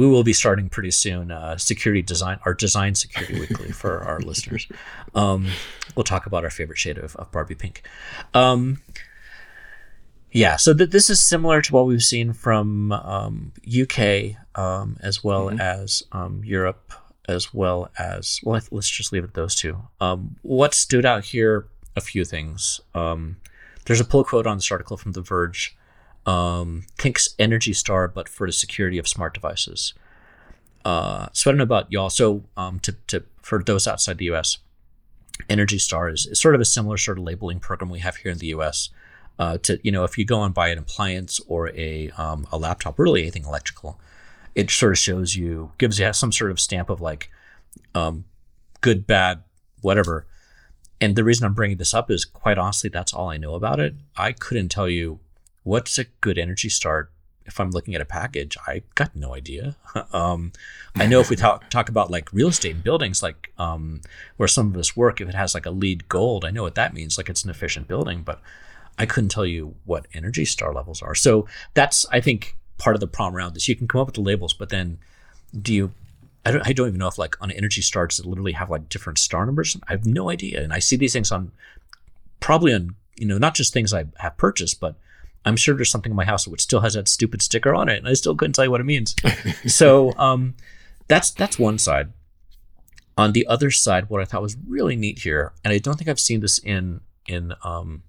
[0.00, 4.18] we will be starting pretty soon uh, security design our design security weekly for our
[4.30, 4.66] listeners.
[5.14, 5.48] Um,
[5.94, 7.82] we'll talk about our favorite shade of, of barbie pink.
[8.32, 8.80] Um,
[10.32, 13.98] yeah so th- this is similar to what we've seen from um, uk
[14.54, 15.60] um, as well mm-hmm.
[15.60, 16.92] as um, europe
[17.28, 19.76] as well as well let's just leave it those two.
[20.00, 22.80] Um, what stood out here a few things.
[22.94, 25.76] There's a pull quote on this article from the verge
[26.30, 29.94] um, thinks Energy Star, but for the security of smart devices.
[30.84, 32.08] Uh, so I don't know about y'all.
[32.08, 34.58] So um, to, to for those outside the U.S.,
[35.48, 38.30] Energy Star is, is sort of a similar sort of labeling program we have here
[38.30, 38.90] in the U.S.
[39.40, 42.58] Uh, to you know, if you go and buy an appliance or a um, a
[42.58, 43.98] laptop, really anything electrical,
[44.54, 47.28] it sort of shows you, gives you some sort of stamp of like
[47.96, 48.24] um,
[48.82, 49.42] good, bad,
[49.80, 50.26] whatever.
[51.00, 53.80] And the reason I'm bringing this up is quite honestly, that's all I know about
[53.80, 53.94] it.
[54.16, 55.18] I couldn't tell you
[55.62, 57.10] what's a good Energy Star
[57.46, 59.76] if I'm looking at a package, I got no idea.
[60.12, 60.52] um,
[60.94, 64.02] I know if we talk talk about like real estate buildings, like um,
[64.36, 66.76] where some of us work, if it has like a LEED gold, I know what
[66.76, 67.18] that means.
[67.18, 68.40] Like it's an efficient building, but
[68.98, 71.14] I couldn't tell you what Energy Star levels are.
[71.14, 73.68] So that's I think part of the problem around this.
[73.68, 74.98] You can come up with the labels, but then
[75.60, 75.92] do you?
[76.46, 76.66] I don't.
[76.66, 79.18] I don't even know if like on Energy Star does it literally have like different
[79.18, 79.76] star numbers.
[79.88, 81.50] I have no idea, and I see these things on
[82.38, 84.94] probably on you know not just things I have purchased, but
[85.44, 87.98] I'm sure there's something in my house which still has that stupid sticker on it,
[87.98, 89.14] and I still couldn't tell you what it means.
[89.66, 90.54] so um,
[91.08, 92.12] that's that's one side.
[93.16, 96.08] On the other side, what I thought was really neat here, and I don't think
[96.08, 98.02] I've seen this in in um,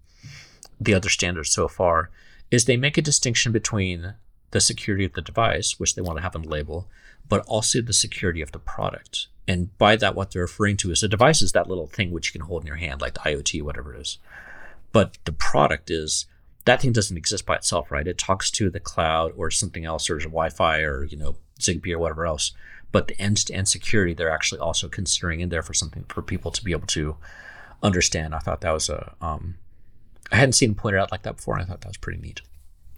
[0.80, 2.10] the other standards so far,
[2.50, 4.16] is they make a distinction between
[4.52, 6.88] the security of the device, which they want to have on the label,
[7.28, 9.28] but also the security of the product.
[9.48, 12.28] And by that, what they're referring to is the device is that little thing which
[12.28, 14.18] you can hold in your hand, like the IoT, whatever it is.
[14.92, 16.26] But the product is
[16.66, 18.08] that thing doesn't exist by itself, right?
[18.08, 22.00] It talks to the cloud or something else, or Wi-Fi or you know Zigbee or
[22.00, 22.52] whatever else.
[22.92, 26.64] But the end-to-end security, they're actually also considering in there for something for people to
[26.64, 27.16] be able to
[27.82, 28.36] understand.
[28.36, 29.56] I thought that was a um,
[30.32, 32.42] I hadn't seen pointed out like that before, and I thought that was pretty neat.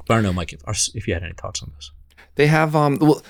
[0.06, 0.62] But I don't know, Mike, if,
[0.96, 1.92] if you had any thoughts on this.
[2.36, 3.22] They have, um, well,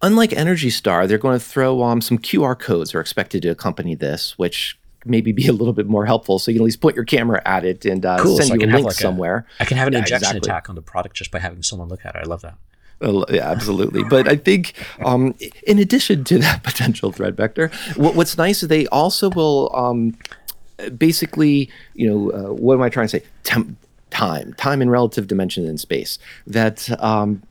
[0.00, 3.94] unlike Energy Star, they're going to throw um, some QR codes are expected to accompany
[3.94, 6.38] this, which maybe be a little bit more helpful.
[6.38, 8.36] So you can at least point your camera at it and uh, cool.
[8.36, 9.46] send so you a link like somewhere.
[9.58, 10.50] A, I can have an yeah, injection exactly.
[10.50, 12.20] attack on the product just by having someone look at it.
[12.20, 12.54] I love that.
[13.00, 14.02] Uh, yeah, absolutely.
[14.02, 15.34] But I think, um,
[15.66, 20.16] in addition to that potential threat vector, what, what's nice is they also will um,
[20.96, 23.22] basically, you know, uh, what am I trying to say?
[23.44, 23.76] Temp-
[24.10, 26.18] time, time in relative dimension in space.
[26.46, 27.42] That um,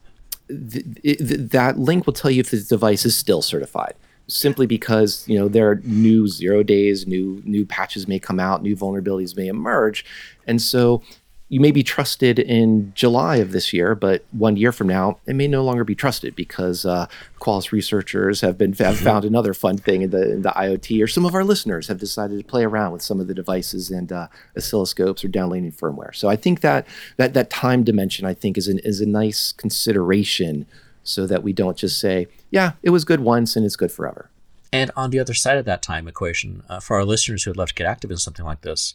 [0.48, 3.94] th- th- that link will tell you if the device is still certified
[4.28, 8.62] simply because you know there are new zero days, new new patches may come out,
[8.62, 10.06] new vulnerabilities may emerge,
[10.46, 11.02] and so
[11.50, 15.34] you may be trusted in July of this year, but one year from now, it
[15.34, 17.08] may no longer be trusted because uh,
[17.40, 21.08] Qualys researchers have been have found another fun thing in the in the IoT, or
[21.08, 24.12] some of our listeners have decided to play around with some of the devices and
[24.12, 26.14] uh, oscilloscopes or downloading firmware.
[26.14, 26.86] So I think that
[27.16, 30.66] that that time dimension, I think, is an is a nice consideration
[31.08, 34.30] so that we don't just say, yeah, it was good once and it's good forever.
[34.74, 37.58] And on the other side of that time equation, uh, for our listeners who would
[37.58, 38.94] love to get active in something like this,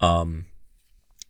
[0.00, 0.46] um,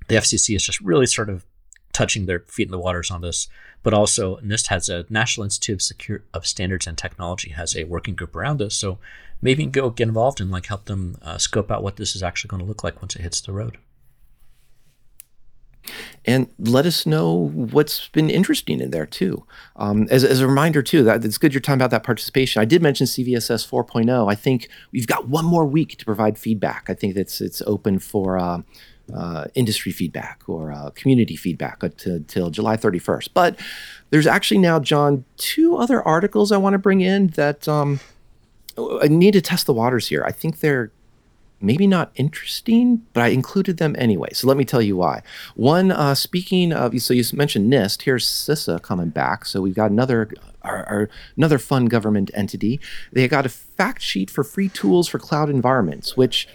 [0.08, 1.44] the FCC is just really sort of
[1.92, 3.48] touching their feet in the waters on this.
[3.84, 7.84] But also, NIST has a National Institute of Secure of Standards and Technology has a
[7.84, 8.74] working group around this.
[8.74, 8.98] So
[9.40, 12.48] maybe go get involved and like help them uh, scope out what this is actually
[12.48, 13.78] going to look like once it hits the road
[16.24, 19.46] and let us know what's been interesting in there too.
[19.76, 22.60] Um, as, as, a reminder too, that it's good you're talking about that participation.
[22.62, 24.30] I did mention CVSS 4.0.
[24.30, 26.86] I think we've got one more week to provide feedback.
[26.88, 28.62] I think that's it's open for uh,
[29.12, 33.28] uh, industry feedback or uh, community feedback until July 31st.
[33.34, 33.58] But
[34.10, 38.00] there's actually now, John, two other articles I want to bring in that um,
[38.78, 40.24] I need to test the waters here.
[40.26, 40.90] I think they're
[41.64, 44.28] maybe not interesting, but I included them anyway.
[44.32, 45.22] So let me tell you why.
[45.54, 48.02] One, uh, speaking of, so you mentioned NIST.
[48.02, 49.46] Here's CISA coming back.
[49.46, 50.30] So we've got another
[50.62, 52.80] our, our, another fun government entity.
[53.12, 56.48] They got a fact sheet for free tools for cloud environments, which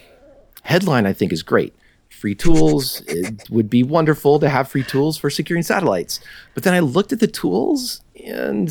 [0.63, 1.75] headline I think is great.
[2.09, 3.01] Free tools.
[3.07, 6.19] it would be wonderful to have free tools for securing satellites.
[6.53, 8.69] But then I looked at the tools and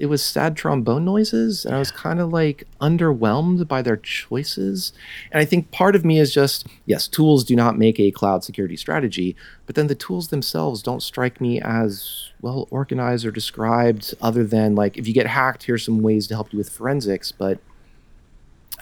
[0.00, 4.92] it was sad trombone noises and i was kind of like underwhelmed by their choices.
[5.30, 8.42] And i think part of me is just yes tools do not make a cloud
[8.42, 9.36] security strategy
[9.66, 14.74] but then the tools themselves don't strike me as well organized or described other than
[14.74, 17.58] like if you get hacked here's some ways to help you with forensics but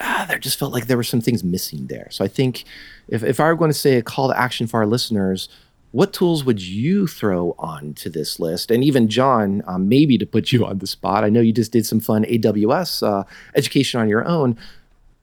[0.01, 2.07] ah, there just felt like there were some things missing there.
[2.11, 2.65] So i think
[3.09, 5.49] if, if i were going to say a call to action for our listeners
[5.91, 8.71] what tools would you throw onto this list?
[8.71, 11.73] And even John, um, maybe to put you on the spot, I know you just
[11.73, 13.25] did some fun AWS uh,
[13.55, 14.59] education on your own.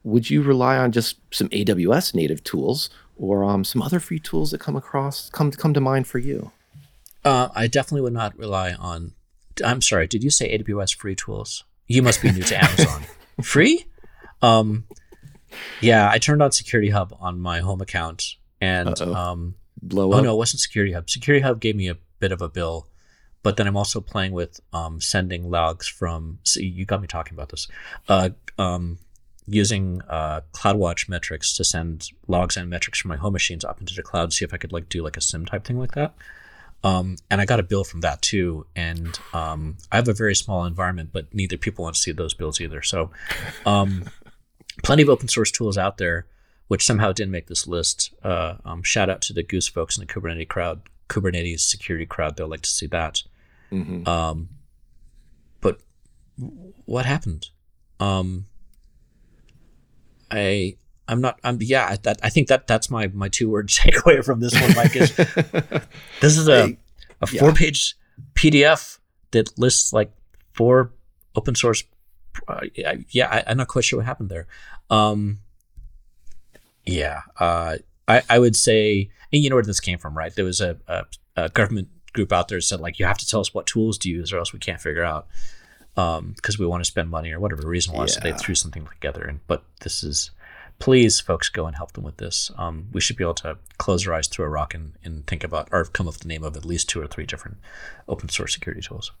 [0.04, 4.50] Would you rely on just some AWS native tools or um, some other free tools
[4.52, 6.52] that come across come come to mind for you?
[7.24, 9.14] Uh, I definitely would not rely on.
[9.64, 10.06] I'm sorry.
[10.06, 11.64] Did you say AWS free tools?
[11.88, 13.02] You must be new to Amazon.
[13.42, 13.86] free?
[14.42, 14.86] Um,
[15.80, 19.54] yeah, I turned on Security Hub on my home account, and um,
[19.88, 20.24] blow oh, up?
[20.24, 21.08] no, it wasn't Security Hub.
[21.08, 22.88] Security Hub gave me a bit of a bill,
[23.42, 26.38] but then I'm also playing with um, sending logs from.
[26.44, 27.68] See, you got me talking about this.
[28.08, 28.98] Uh, um,
[29.46, 33.94] using uh, CloudWatch metrics to send logs and metrics from my home machines up into
[33.94, 36.14] the cloud, see if I could like do like a SIEM type thing like that.
[36.84, 38.66] Um, and I got a bill from that too.
[38.76, 42.34] And um, I have a very small environment, but neither people want to see those
[42.34, 42.82] bills either.
[42.82, 43.10] So,
[43.64, 44.04] um,
[44.82, 46.26] plenty of open source tools out there
[46.68, 48.12] which somehow didn't make this list.
[48.22, 52.36] Uh, um, shout out to the Goose folks in the Kubernetes crowd, Kubernetes security crowd.
[52.36, 53.22] They'll like to see that.
[53.70, 54.08] Mm-hmm.
[54.08, 54.48] Um,
[55.60, 55.80] but
[56.84, 57.48] what happened?
[58.00, 58.46] Um,
[60.30, 60.76] I
[61.08, 64.40] I'm not I'm yeah that I think that that's my my two word takeaway from
[64.40, 64.96] this one, Mike.
[64.96, 65.14] Is
[66.20, 66.76] this is a
[67.20, 67.96] a four page
[68.34, 68.98] PDF
[69.30, 70.12] that lists like
[70.52, 70.92] four
[71.34, 71.84] open source.
[72.46, 72.60] Uh,
[73.10, 74.46] yeah, I, am not quite sure what happened there.
[74.90, 75.38] Um,
[76.86, 77.76] yeah, uh,
[78.08, 80.34] I I would say, and you know where this came from, right?
[80.34, 81.04] There was a, a,
[81.36, 84.08] a government group out there said like you have to tell us what tools to
[84.08, 85.26] use or else we can't figure out
[85.94, 88.16] because um, we want to spend money or whatever the reason was.
[88.16, 88.22] Yeah.
[88.22, 90.30] So they threw something together, and but this is
[90.78, 92.50] please, folks, go and help them with this.
[92.56, 95.42] Um, we should be able to close our eyes through a rock and, and think
[95.42, 97.58] about or come up with the name of at least two or three different
[98.08, 99.12] open source security tools.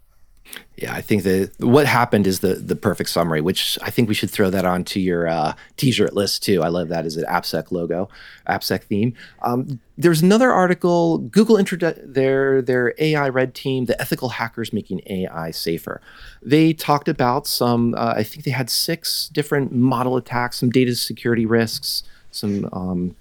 [0.76, 4.14] Yeah, I think that what happened is the the perfect summary, which I think we
[4.14, 6.62] should throw that onto your uh, t-shirt list too.
[6.62, 8.10] I love that as an AppSec logo,
[8.46, 9.14] AppSec theme.
[9.42, 11.18] Um, there's another article.
[11.18, 16.02] Google introduced their their AI red team, the ethical hackers making AI safer.
[16.42, 17.94] They talked about some.
[17.94, 23.16] Uh, I think they had six different model attacks, some data security risks, some um,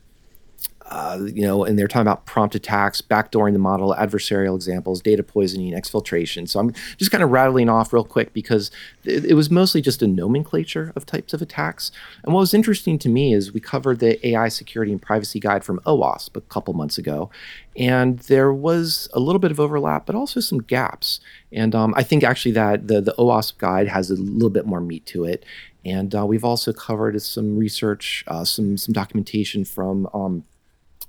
[0.88, 5.24] uh, you know, and they're talking about prompt attacks, backdooring the model, adversarial examples, data
[5.24, 6.48] poisoning, exfiltration.
[6.48, 8.70] So I'm just kind of rattling off real quick because
[9.04, 11.92] it, it, was mostly just a nomenclature of types of attacks.
[12.24, 15.64] And what was interesting to me is we covered the AI security and privacy guide
[15.64, 17.32] from OWASP a couple months ago,
[17.76, 21.20] and there was a little bit of overlap, but also some gaps.
[21.52, 24.82] And um, I think actually that the the OWASP guide has a little bit more
[24.82, 25.46] meat to it.
[25.84, 30.44] And uh, we've also covered some research, uh, some some documentation from um,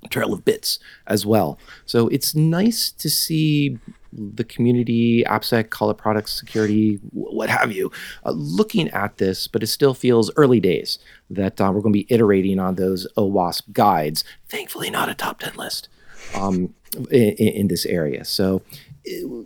[0.07, 1.59] Trail of Bits as well.
[1.85, 3.77] So it's nice to see
[4.13, 7.91] the community, AppSec, call it product security, what have you,
[8.25, 11.99] uh, looking at this, but it still feels early days that uh, we're going to
[11.99, 14.23] be iterating on those OWASP guides.
[14.47, 15.89] Thankfully, not a top 10 list
[16.35, 16.73] um,
[17.11, 18.25] in, in, this area.
[18.25, 18.61] So
[19.03, 19.45] it,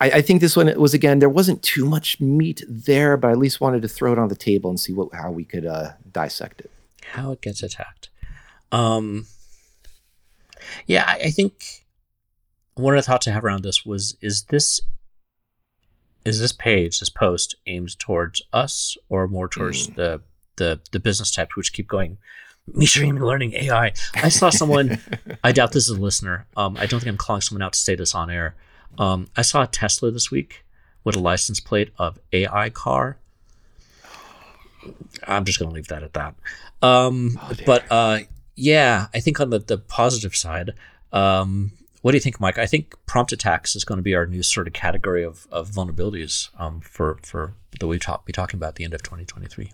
[0.00, 3.32] I, I, think this one was, again, there wasn't too much meat there, but I
[3.32, 5.66] at least wanted to throw it on the table and see what, how we could
[5.66, 6.70] uh, dissect it.
[7.04, 8.08] How it gets attacked.
[8.70, 9.26] Um,
[10.86, 11.84] yeah, I, I think
[12.74, 14.80] one of the thoughts I have around this was: is this
[16.24, 19.94] is this page, this post, aimed towards us or more towards mm.
[19.96, 20.20] the
[20.56, 22.18] the the business types, which keep going?
[22.72, 23.92] Mainstream learning AI.
[24.14, 24.98] I saw someone.
[25.44, 26.46] I doubt this is a listener.
[26.56, 28.54] Um, I don't think I'm calling someone out to say this on air.
[28.98, 30.64] Um, I saw a Tesla this week
[31.02, 33.16] with a license plate of AI car.
[35.26, 36.34] I'm just going to leave that at that.
[36.82, 38.20] Um, oh, but uh,
[38.54, 40.72] yeah, I think on the, the positive side,
[41.12, 41.72] um,
[42.02, 42.58] what do you think, Mike?
[42.58, 45.70] I think prompt attacks is going to be our new sort of category of, of
[45.70, 49.70] vulnerabilities um, for for that we talk be talking about at the end of 2023.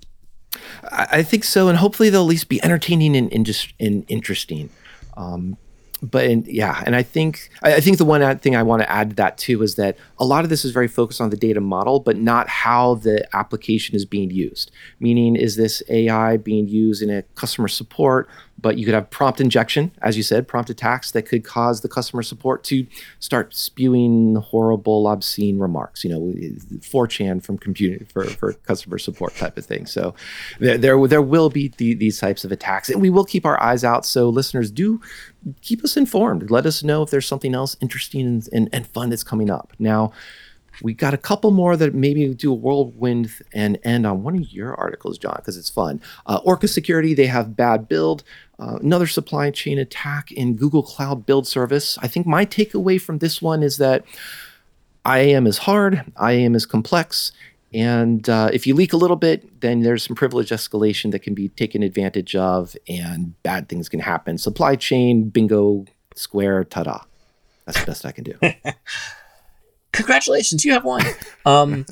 [0.91, 4.71] I think so, and hopefully they'll at least be entertaining and, and just and interesting.
[5.17, 5.57] Um,
[6.01, 9.11] but in, yeah, and I think I think the one thing I want to add
[9.11, 11.61] to that too is that a lot of this is very focused on the data
[11.61, 14.71] model, but not how the application is being used.
[15.01, 18.29] Meaning, is this AI being used in a customer support
[18.61, 21.89] but you could have prompt injection, as you said, prompt attacks that could cause the
[21.89, 22.87] customer support to
[23.21, 26.05] start spewing horrible, obscene remarks.
[26.05, 26.21] You know,
[26.81, 29.87] 4chan from computer for, for customer support type of thing.
[29.87, 30.15] So
[30.59, 33.63] there there, there will be the, these types of attacks, and we will keep our
[33.63, 34.05] eyes out.
[34.05, 35.01] So listeners, do
[35.63, 36.51] keep us informed.
[36.51, 39.73] Let us know if there's something else interesting and, and, and fun that's coming up.
[39.79, 40.13] Now
[40.83, 44.53] we got a couple more that maybe do a whirlwind and end on one of
[44.53, 46.01] your articles, John, because it's fun.
[46.27, 48.23] Uh, Orca Security, they have bad build.
[48.59, 51.99] Uh, another supply chain attack in Google Cloud Build Service.
[52.03, 54.05] I think my takeaway from this one is that
[55.07, 57.33] IAM is hard, IAM is complex,
[57.73, 61.35] and uh, if you leak a little bit, then there's some privilege escalation that can
[61.35, 64.39] be taken advantage of, and bad things can happen.
[64.39, 67.01] Supply chain, bingo, square, ta da.
[67.67, 68.39] That's the best I can do.
[69.93, 71.05] congratulations, you have one.
[71.45, 71.87] Um,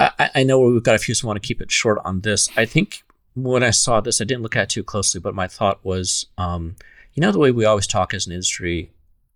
[0.00, 2.20] I, I, know we've got a few, so I want to keep it short on
[2.20, 2.48] this.
[2.56, 3.02] I think
[3.34, 6.26] when I saw this, I didn't look at it too closely, but my thought was,
[6.38, 6.76] um,
[7.14, 8.90] you know, the way we always talk as an industry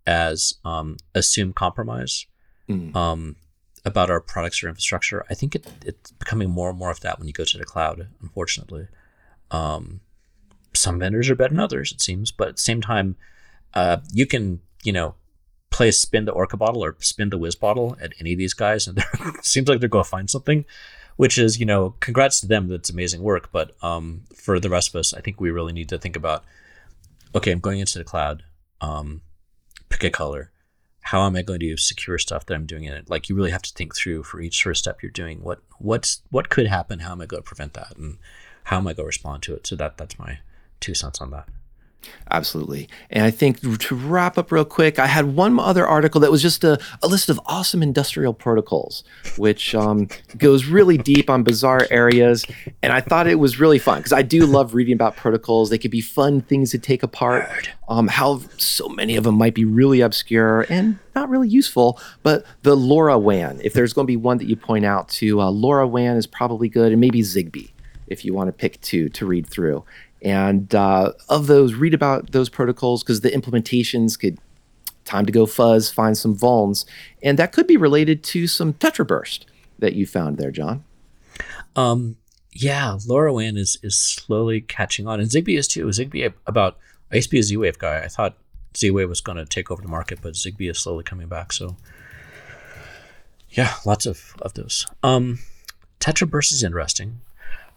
[0.07, 2.27] as um, assume compromise
[2.69, 2.95] mm.
[2.95, 3.37] um,
[3.85, 5.25] about our products or infrastructure.
[5.29, 7.65] I think it, it's becoming more and more of that when you go to the
[7.65, 8.09] cloud.
[8.23, 8.89] Unfortunately,
[9.51, 10.01] um,
[10.75, 13.17] some vendors are better than others, it seems, but at the same time,
[13.75, 15.15] uh, you can, you know,
[15.71, 18.87] play spin the Orca bottle or spin the Wiz bottle at any of these guys,
[18.87, 20.65] and it seems like they're going to find something.
[21.17, 22.69] Which is, you know, congrats to them.
[22.69, 23.51] That's amazing work.
[23.51, 26.45] But um, for the rest of us, I think we really need to think about,
[27.35, 28.43] okay, I'm going into the cloud.
[28.83, 29.23] Um,
[29.89, 30.51] pick a color.
[31.01, 33.09] How am I going to secure stuff that I'm doing in it?
[33.09, 35.43] Like you really have to think through for each sort of step you're doing.
[35.43, 36.99] What what's what could happen?
[36.99, 37.97] How am I going to prevent that?
[37.97, 38.19] And
[38.65, 39.67] how am I going to respond to it?
[39.67, 40.41] So that that's my
[40.81, 41.49] two cents on that.
[42.31, 42.89] Absolutely.
[43.11, 46.43] And I think to wrap up real quick, I had one other article that was
[46.43, 49.05] just a, a list of awesome industrial protocols,
[49.37, 52.45] which um, goes really deep on bizarre areas.
[52.83, 55.71] And I thought it was really fun because I do love reading about protocols.
[55.71, 59.55] They could be fun things to take apart, um, how so many of them might
[59.55, 62.01] be really obscure and not really useful.
[62.25, 65.51] But the LoRaWAN, if there's going to be one that you point out to, uh,
[65.51, 67.71] LoRaWAN is probably good, and maybe Zigbee
[68.07, 69.85] if you want to pick two to read through.
[70.23, 74.39] And uh, of those, read about those protocols because the implementations could
[75.05, 76.85] time to go fuzz, find some vulns,
[77.23, 79.45] and that could be related to some tetraburst
[79.79, 80.85] that you found there, John.
[81.77, 82.17] Um,
[82.53, 85.87] yeah, LoRaWAN is is slowly catching on, and Zigbee is too.
[85.87, 86.79] Zigbee about
[87.13, 88.01] I used to be a Z-Wave guy.
[88.03, 88.37] I thought
[88.77, 91.53] Z-Wave was going to take over the market, but Zigbee is slowly coming back.
[91.53, 91.77] So,
[93.51, 94.87] yeah, lots of of those.
[95.03, 95.39] Um,
[96.01, 97.21] Tetraburst is interesting.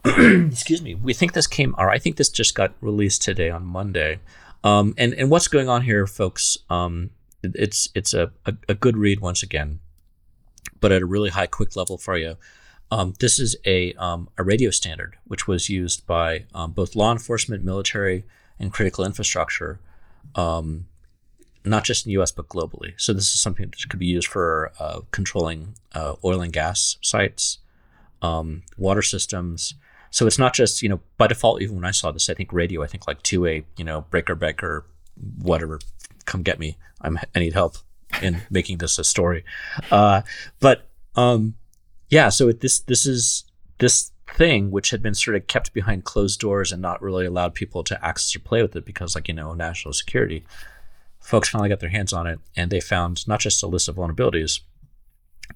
[0.05, 3.65] excuse me, we think this came, or I think this just got released today on
[3.65, 4.19] Monday.
[4.63, 6.57] Um, and and what's going on here, folks?
[6.69, 7.11] Um,
[7.43, 9.79] it's it's a, a, a, good read once again,
[10.79, 12.37] but at a really high quick level for you.
[12.91, 17.11] Um, this is a um, a radio standard which was used by um, both law
[17.11, 18.23] enforcement, military,
[18.57, 19.79] and critical infrastructure,
[20.35, 20.87] um,
[21.65, 22.31] not just in the U.S.
[22.31, 22.93] but globally.
[22.97, 26.97] So this is something that could be used for uh, controlling uh, oil and gas
[27.01, 27.59] sites,
[28.21, 29.75] water systems
[30.11, 32.51] so it's not just, you know, by default, even when I saw this, I think
[32.51, 34.85] radio, I think like 2A, you know, breaker, breaker,
[35.41, 35.79] whatever,
[36.25, 36.77] come get me.
[37.01, 37.77] I'm, I need help
[38.21, 39.43] in making this a story.
[39.91, 40.21] Uh,
[40.59, 41.55] but, um,
[42.09, 43.43] yeah, so it, this, this is
[43.77, 47.53] this thing which had been sort of kept behind closed doors and not really allowed
[47.53, 50.43] people to access or play with it because, like, you know, national security.
[51.19, 53.97] Folks finally got their hands on it and they found not just a list of
[53.97, 54.61] vulnerabilities,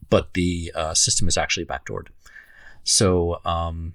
[0.10, 2.08] but the uh, system is actually backdoored.
[2.84, 3.94] So, um,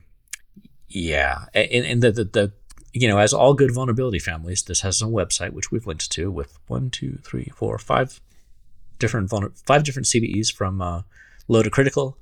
[0.88, 2.52] yeah, and, and the, the, the
[2.92, 6.30] you know, as all good vulnerability families, this has a website which we've linked to
[6.30, 8.20] with one, two, three, four, five
[8.98, 11.02] different vulner- five different CVEs from uh,
[11.46, 12.16] low to critical.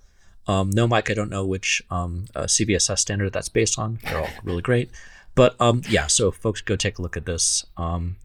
[0.49, 3.99] Um, no, Mike, I don't know which um, uh, CVSS standard that's based on.
[4.05, 4.91] They're all really great,
[5.35, 6.07] but um, yeah.
[6.07, 7.65] So folks, go take a look at this.
[7.77, 8.17] Um,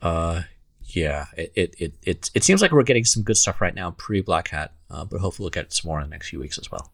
[0.00, 0.42] uh,
[0.84, 3.90] yeah, it, it it it it seems like we're getting some good stuff right now
[3.92, 6.58] pre Black Hat, uh, but hopefully we'll get some more in the next few weeks
[6.58, 6.90] as well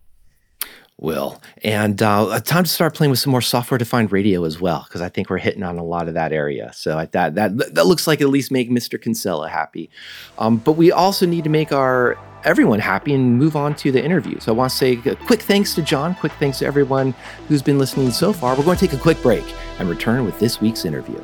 [1.00, 1.40] will.
[1.64, 5.08] And uh, time to start playing with some more software-defined radio as well, because I
[5.08, 6.72] think we're hitting on a lot of that area.
[6.74, 9.00] So I, that that that looks like at least make Mr.
[9.00, 9.90] Kinsella happy.
[10.38, 14.02] Um, but we also need to make our everyone happy and move on to the
[14.02, 14.38] interview.
[14.40, 17.12] So I want to say a quick thanks to John, quick thanks to everyone
[17.48, 18.56] who's been listening so far.
[18.56, 19.44] We're going to take a quick break
[19.78, 21.20] and return with this week's interview.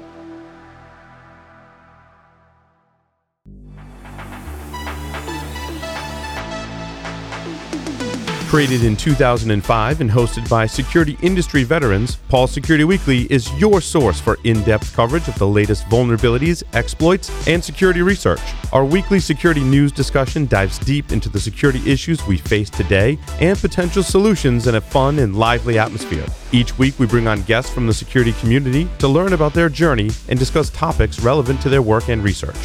[8.57, 14.19] Created in 2005 and hosted by security industry veterans, Paul Security Weekly is your source
[14.19, 18.41] for in depth coverage of the latest vulnerabilities, exploits, and security research.
[18.73, 23.59] Our weekly security news discussion dives deep into the security issues we face today and
[23.59, 26.25] potential solutions in a fun and lively atmosphere.
[26.51, 30.09] Each week, we bring on guests from the security community to learn about their journey
[30.31, 32.57] and discuss topics relevant to their work and research.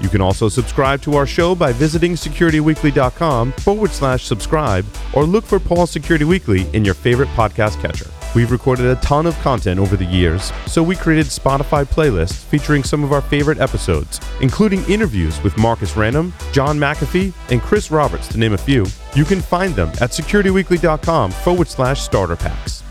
[0.00, 5.44] You can also subscribe to our show by visiting securityweekly.com forward slash subscribe or look
[5.44, 8.10] for Paul Security Weekly in your favorite podcast catcher.
[8.34, 12.84] We've recorded a ton of content over the years, so we created Spotify playlists featuring
[12.84, 18.28] some of our favorite episodes, including interviews with Marcus Ranum, John McAfee, and Chris Roberts,
[18.28, 18.86] to name a few.
[19.16, 22.84] You can find them at securityweekly.com forward slash starter packs.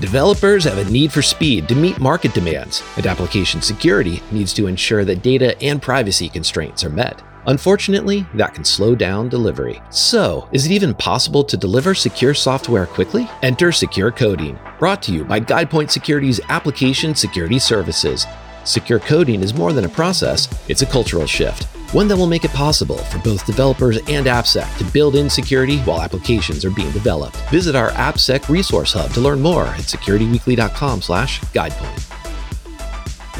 [0.00, 4.66] Developers have a need for speed to meet market demands, and application security needs to
[4.66, 7.22] ensure that data and privacy constraints are met.
[7.46, 9.80] Unfortunately, that can slow down delivery.
[9.90, 13.30] So, is it even possible to deliver secure software quickly?
[13.42, 18.26] Enter Secure Coding, brought to you by GuidePoint Security's Application Security Services.
[18.64, 22.44] Secure coding is more than a process, it's a cultural shift one that will make
[22.44, 26.90] it possible for both developers and AppSec to build in security while applications are being
[26.90, 27.36] developed.
[27.50, 32.00] Visit our AppSec resource hub to learn more at securityweekly.com/guidepoint.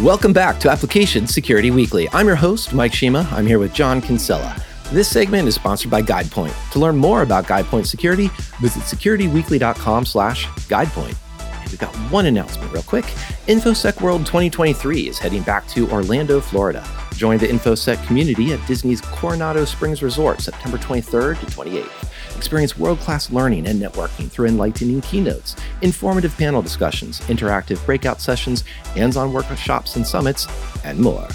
[0.00, 2.08] Welcome back to Application Security Weekly.
[2.12, 3.26] I'm your host, Mike Shema.
[3.32, 4.54] I'm here with John Kinsella.
[4.92, 6.54] This segment is sponsored by GuidePoint.
[6.72, 11.23] To learn more about GuidePoint Security, visit securityweekly.com/guidepoint.
[11.66, 13.04] We've got one announcement real quick.
[13.46, 16.86] InfoSec World 2023 is heading back to Orlando, Florida.
[17.14, 22.36] Join the InfoSec community at Disney's Coronado Springs Resort September 23rd to 28th.
[22.36, 28.62] Experience world class learning and networking through enlightening keynotes, informative panel discussions, interactive breakout sessions,
[28.94, 30.46] hands on workshops and summits,
[30.84, 31.28] and more.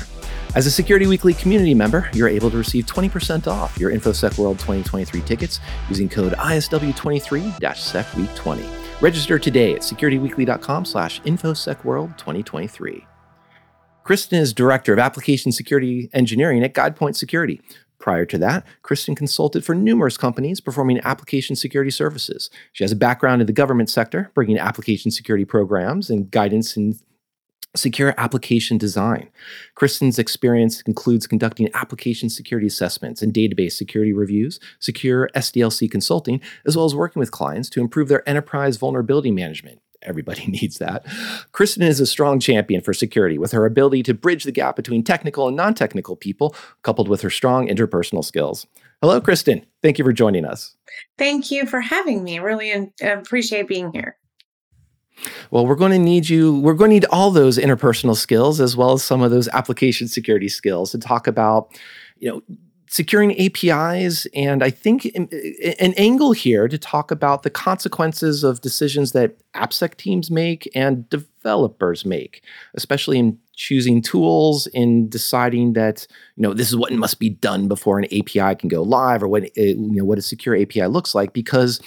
[0.56, 4.58] As a Security Weekly community member, you're able to receive 20% off your InfoSec World
[4.60, 5.60] 2023 tickets
[5.90, 8.79] using code ISW23-SecWeek20.
[9.02, 13.06] Register today at securityweekly.com slash InfoSecWorld2023.
[14.04, 17.62] Kristen is Director of Application Security Engineering at GuidePoint Security.
[17.97, 22.50] Prior to that, Kristen consulted for numerous companies performing application security services.
[22.74, 27.00] She has a background in the government sector, bringing application security programs and guidance in
[27.76, 29.30] secure application design.
[29.76, 36.76] Kristen's experience includes conducting application security assessments and database security reviews, secure SDLC consulting, as
[36.76, 41.06] well as working with clients to improve their enterprise vulnerability management everybody needs that.
[41.52, 45.04] Kristen is a strong champion for security with her ability to bridge the gap between
[45.04, 48.68] technical and non technical people, coupled with her strong interpersonal skills.
[49.02, 49.66] Hello, Kristen.
[49.82, 50.76] Thank you for joining us.
[51.18, 52.40] Thank you for having me.
[52.40, 54.18] Really um, appreciate being here.
[55.52, 58.76] Well, we're going to need you, we're going to need all those interpersonal skills as
[58.76, 61.78] well as some of those application security skills to talk about,
[62.20, 62.42] you know,
[62.92, 69.12] securing APIs, and I think an angle here to talk about the consequences of decisions
[69.12, 72.42] that AppSec teams make and developers make,
[72.74, 77.68] especially in choosing tools, in deciding that you know this is what must be done
[77.68, 81.14] before an API can go live, or what you know what a secure API looks
[81.14, 81.80] like, because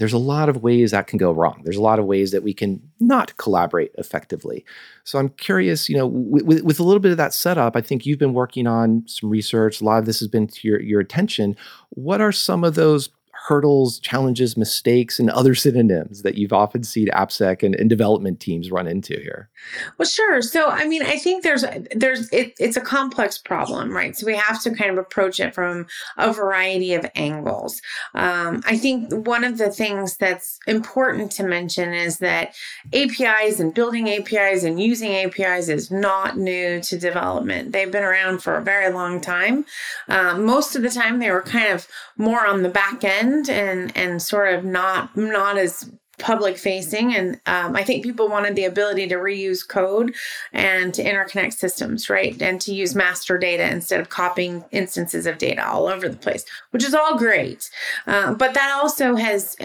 [0.00, 1.60] there's a lot of ways that can go wrong.
[1.62, 4.64] There's a lot of ways that we can not collaborate effectively.
[5.04, 8.06] So I'm curious, you know, with, with a little bit of that setup, I think
[8.06, 9.82] you've been working on some research.
[9.82, 11.54] A lot of this has been to your, your attention.
[11.90, 13.10] What are some of those
[13.46, 18.70] hurdles, challenges, mistakes, and other synonyms that you've often seen AppSec and, and development teams
[18.70, 19.48] run into here?
[19.96, 20.42] Well, sure.
[20.42, 21.64] So, I mean, I think there's
[21.94, 24.16] there's it, it's a complex problem, right?
[24.16, 25.86] So we have to kind of approach it from
[26.18, 27.80] a variety of angles.
[28.14, 32.54] Um, I think one of the things that's important to mention is that
[32.92, 37.72] APIs and building APIs and using APIs is not new to development.
[37.72, 39.64] They've been around for a very long time.
[40.08, 41.88] Um, most of the time, they were kind of
[42.18, 47.14] more on the back end and and sort of not not as public facing.
[47.14, 50.14] And um, i think people wanted the ability to reuse code
[50.52, 52.40] and to interconnect systems right?
[52.40, 56.44] And to use master data instead of copying instances of data all over the place
[56.70, 57.70] which is all great.
[58.06, 59.56] Uh, but that also has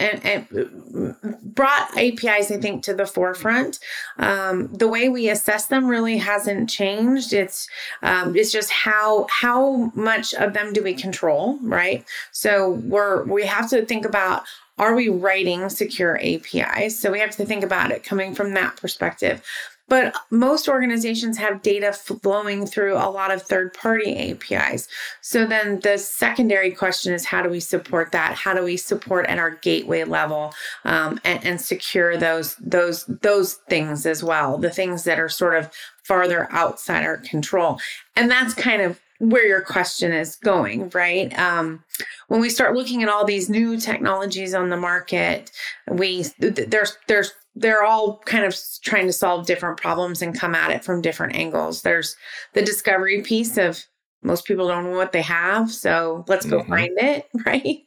[1.56, 3.80] brought apis i think to the forefront
[4.18, 7.68] um, the way we assess them really hasn't changed it's
[8.02, 13.44] um, it's just how how much of them do we control right so we're we
[13.44, 14.44] have to think about
[14.78, 16.98] are we writing secure APIs?
[16.98, 19.42] So we have to think about it coming from that perspective.
[19.88, 24.88] But most organizations have data flowing through a lot of third party APIs.
[25.20, 28.34] So then the secondary question is how do we support that?
[28.34, 30.52] How do we support at our gateway level
[30.84, 34.58] um, and, and secure those those those things as well?
[34.58, 35.70] The things that are sort of
[36.04, 37.78] farther outside our control.
[38.14, 41.36] And that's kind of where your question is going, right?
[41.38, 41.84] Um,
[42.28, 45.50] when we start looking at all these new technologies on the market,
[45.90, 50.70] we there's there's they're all kind of trying to solve different problems and come at
[50.70, 51.82] it from different angles.
[51.82, 52.14] There's
[52.52, 53.84] the discovery piece of
[54.22, 56.70] most people don't know what they have so let's go mm-hmm.
[56.70, 57.82] find it right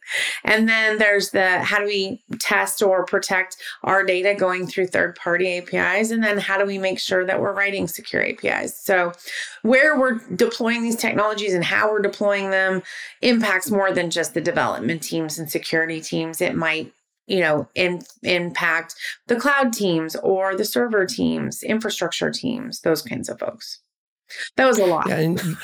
[0.46, 5.16] and then there's the how do we test or protect our data going through third
[5.16, 9.12] party apis and then how do we make sure that we're writing secure apis so
[9.64, 12.82] where we're deploying these technologies and how we're deploying them
[13.22, 16.94] impacts more than just the development teams and security teams it might
[17.30, 18.96] you know in, impact
[19.28, 23.80] the cloud teams or the server teams infrastructure teams those kinds of folks
[24.58, 25.42] that was a lot yeah, and,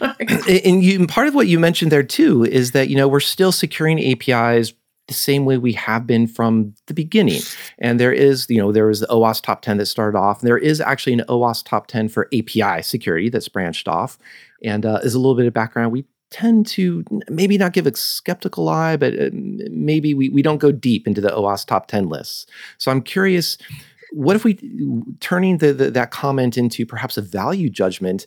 [0.64, 3.52] and you part of what you mentioned there too is that you know we're still
[3.52, 4.72] securing APIs
[5.08, 7.40] the same way we have been from the beginning.
[7.78, 10.40] And there is, you know, there was the OWASP top 10 that started off.
[10.40, 14.18] And there is actually an OWASP top 10 for API security that's branched off.
[14.64, 17.94] And uh, as a little bit of background, we tend to maybe not give a
[17.94, 22.08] skeptical eye, but uh, maybe we, we don't go deep into the OWASP top 10
[22.08, 22.46] lists.
[22.78, 23.58] So I'm curious,
[24.12, 24.54] what if we
[25.20, 28.26] turning the, the, that comment into perhaps a value judgment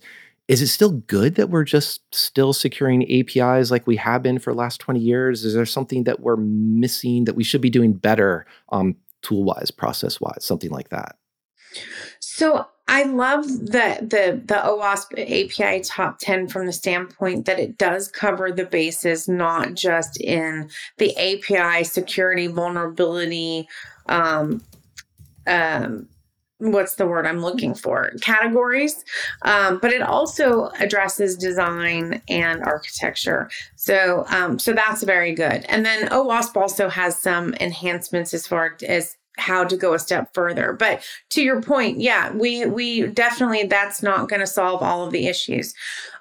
[0.49, 4.51] is it still good that we're just still securing APIs like we have been for
[4.51, 5.45] the last 20 years?
[5.45, 9.69] Is there something that we're missing that we should be doing better um, tool wise,
[9.69, 11.17] process wise, something like that?
[12.19, 17.77] So I love the the the OWASP API top 10 from the standpoint that it
[17.77, 23.67] does cover the bases, not just in the API security vulnerability
[24.07, 24.63] um,
[25.45, 26.07] um,
[26.57, 29.05] what's the word I'm looking for categories,
[29.43, 33.49] um, but it also addresses design and architecture.
[33.75, 35.63] So um, so that's very good.
[35.69, 40.33] And then OWASP also has some enhancements as far as how to go a step
[40.33, 40.73] further.
[40.73, 45.11] But to your point, yeah, we we definitely that's not going to solve all of
[45.11, 45.73] the issues,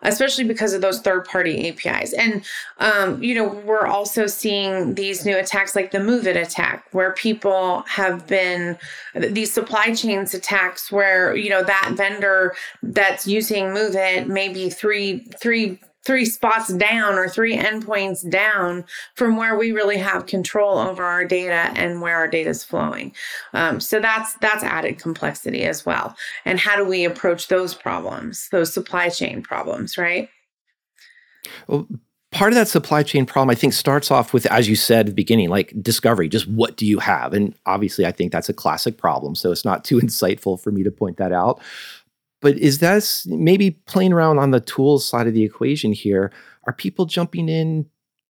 [0.03, 2.12] especially because of those third party APIs.
[2.12, 2.45] And
[2.79, 7.83] um, you know, we're also seeing these new attacks like the MOVEit attack, where people
[7.87, 8.79] have been
[9.14, 15.79] these supply chains attacks where you know that vendor that's using MOVEit maybe three three
[16.05, 18.85] three spots down or three endpoints down
[19.15, 23.13] from where we really have control over our data and where our data is flowing.
[23.53, 26.17] Um, so that's that's added complexity as well.
[26.45, 30.29] And how do we approach those problems, those supply chain problems, right?
[31.67, 31.87] Well,
[32.31, 35.07] part of that supply chain problem, I think, starts off with, as you said at
[35.07, 36.29] the beginning, like discovery.
[36.29, 37.33] Just what do you have?
[37.33, 39.35] And obviously, I think that's a classic problem.
[39.35, 41.61] So it's not too insightful for me to point that out.
[42.41, 46.32] But is that maybe playing around on the tools side of the equation here?
[46.66, 47.86] Are people jumping in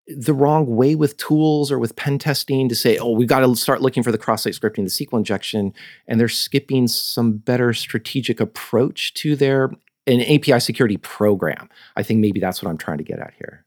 [0.07, 3.55] the wrong way with tools or with pen testing to say, oh, we've got to
[3.55, 5.73] start looking for the cross site scripting, the SQL injection,
[6.07, 9.71] and they're skipping some better strategic approach to their
[10.07, 11.67] an API security program?
[11.95, 13.64] I think maybe that's what I'm trying to get at here.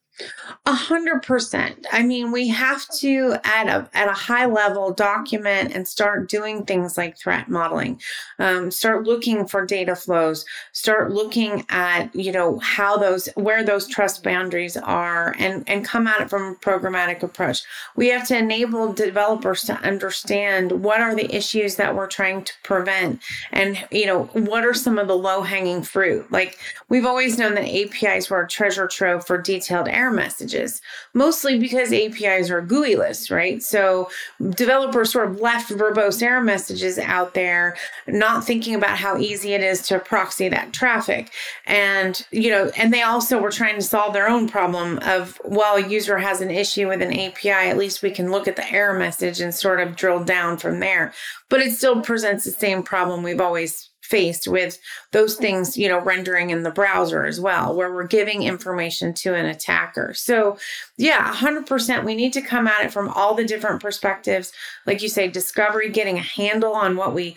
[0.67, 1.87] A hundred percent.
[1.93, 6.65] I mean, we have to at a at a high level document and start doing
[6.65, 8.01] things like threat modeling.
[8.39, 10.45] Um, start looking for data flows.
[10.73, 16.07] Start looking at you know how those where those trust boundaries are, and and come
[16.07, 17.63] at it from a programmatic approach.
[17.97, 22.53] We have to enable developers to understand what are the issues that we're trying to
[22.65, 26.31] prevent, and you know what are some of the low hanging fruit.
[26.31, 26.59] Like
[26.89, 30.81] we've always known that APIs were a treasure trove for detailed error messages,
[31.15, 33.63] mostly because APIs are GUI-less, right?
[33.63, 34.11] So
[34.51, 39.63] developers sort of left verbose error messages out there, not thinking about how easy it
[39.63, 41.31] is to proxy that traffic.
[41.67, 45.77] And, you know, and they also were trying to solve their own problem of, well,
[45.77, 48.71] a user has an issue with an API, at least we can look at the
[48.73, 51.13] error message and sort of drill down from there.
[51.49, 54.79] But it still presents the same problem we've always faced with
[55.13, 59.35] those things, you know, rendering in the browser as well, where we're giving information to
[59.35, 60.13] an attacker.
[60.15, 60.59] So,
[60.97, 62.05] yeah, 100%.
[62.05, 64.53] We need to come at it from all the different perspectives.
[64.87, 67.37] Like you say, discovery, getting a handle on what we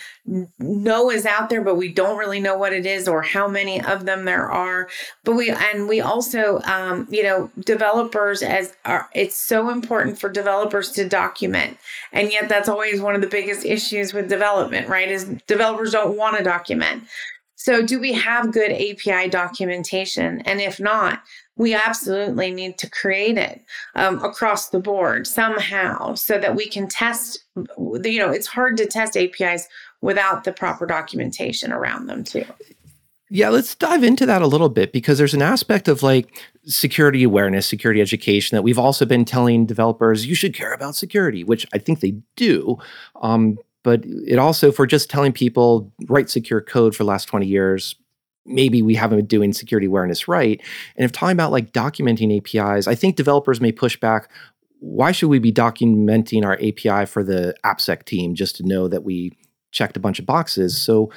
[0.59, 3.81] know is out there, but we don't really know what it is or how many
[3.81, 4.89] of them there are.
[5.23, 10.29] But we, and we also, um, you know, developers as are, it's so important for
[10.29, 11.77] developers to document.
[12.11, 15.09] And yet that's always one of the biggest issues with development, right?
[15.09, 17.03] Is developers don't want to document document.
[17.61, 20.41] So, do we have good API documentation?
[20.47, 21.21] And if not,
[21.55, 26.87] we absolutely need to create it um, across the board somehow so that we can
[26.87, 27.45] test.
[27.55, 29.67] You know, it's hard to test APIs
[30.01, 32.45] without the proper documentation around them, too.
[33.29, 37.21] Yeah, let's dive into that a little bit because there's an aspect of like security
[37.21, 41.67] awareness, security education that we've also been telling developers you should care about security, which
[41.73, 42.79] I think they do.
[43.21, 47.45] Um, but it also for just telling people write secure code for the last 20
[47.45, 47.95] years
[48.45, 50.61] maybe we haven't been doing security awareness right.
[50.95, 54.29] And if talking about like documenting APIs, I think developers may push back.
[54.79, 59.03] Why should we be documenting our API for the AppSec team just to know that
[59.03, 59.37] we
[59.71, 60.79] checked a bunch of boxes?
[60.79, 61.11] So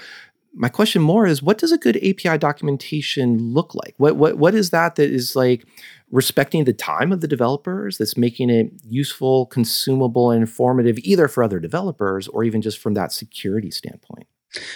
[0.55, 3.95] my question more is what does a good API documentation look like?
[3.97, 5.67] What what what is that that is like
[6.15, 11.43] respecting the time of the developers that's making it useful, consumable, and informative either for
[11.43, 14.29] other developers or even just from that security standpoint?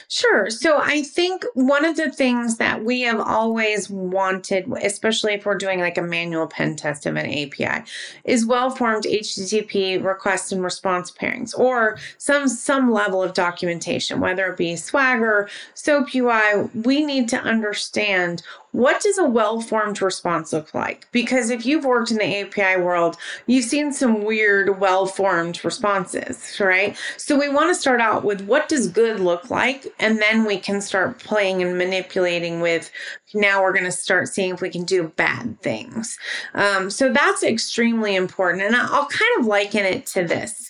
[0.09, 0.51] Sure.
[0.51, 5.55] So I think one of the things that we have always wanted, especially if we're
[5.55, 7.85] doing like a manual pen test of an API,
[8.25, 14.57] is well-formed HTTP request and response pairings or some some level of documentation, whether it
[14.57, 16.69] be Swagger, SOAP UI.
[16.75, 18.43] We need to understand
[18.73, 21.07] what does a well formed response look like?
[21.13, 23.17] Because if you've worked in the API world,
[23.47, 26.97] you've seen some weird, well formed responses, right?
[27.17, 29.87] So we want to start out with what does good look like?
[29.99, 32.91] And then we can start playing and manipulating with
[33.35, 36.19] now we're going to start seeing if we can do bad things.
[36.55, 38.63] Um, so that's extremely important.
[38.63, 40.68] And I'll kind of liken it to this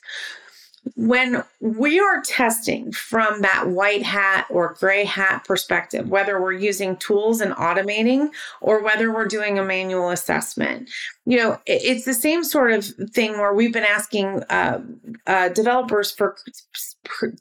[0.96, 6.96] when we are testing from that white hat or gray hat perspective, whether we're using
[6.96, 8.30] tools and automating
[8.60, 10.90] or whether we're doing a manual assessment,
[11.26, 14.80] you know, it's the same sort of thing where we've been asking uh,
[15.26, 16.36] uh, developers for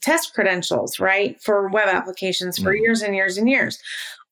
[0.02, 2.80] test credentials, right, for web applications for mm.
[2.80, 3.80] years and years and years.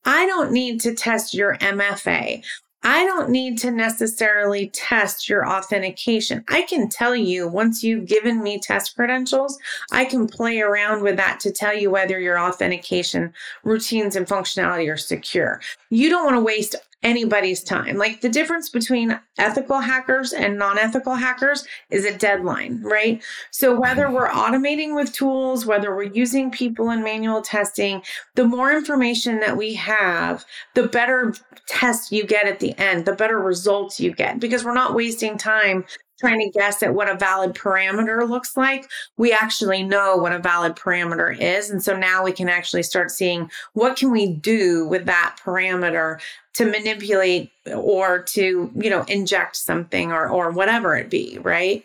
[0.06, 2.44] I don't need to test your MFA.
[2.86, 6.44] I don't need to necessarily test your authentication.
[6.50, 9.58] I can tell you once you've given me test credentials,
[9.92, 13.34] I can play around with that to tell you whether your authentication
[13.64, 15.62] routines and functionality are secure.
[15.90, 16.76] You don't want to waste
[17.06, 17.98] anybody's time.
[17.98, 23.24] Like the difference between ethical hackers and non ethical hackers is a deadline, right?
[23.52, 28.02] So whether we're automating with tools, whether we're using people in manual testing,
[28.34, 30.44] the more information that we have,
[30.74, 31.36] the better
[31.68, 35.38] test you get at the end, the better results you get because we're not wasting
[35.38, 35.86] time
[36.20, 40.40] trying to guess at what a valid parameter looks like, we actually know what a
[40.40, 41.70] valid parameter is.
[41.70, 46.20] And so now we can actually start seeing what can we do with that parameter
[46.54, 51.84] to manipulate or to, you know, inject something or or whatever it be, right?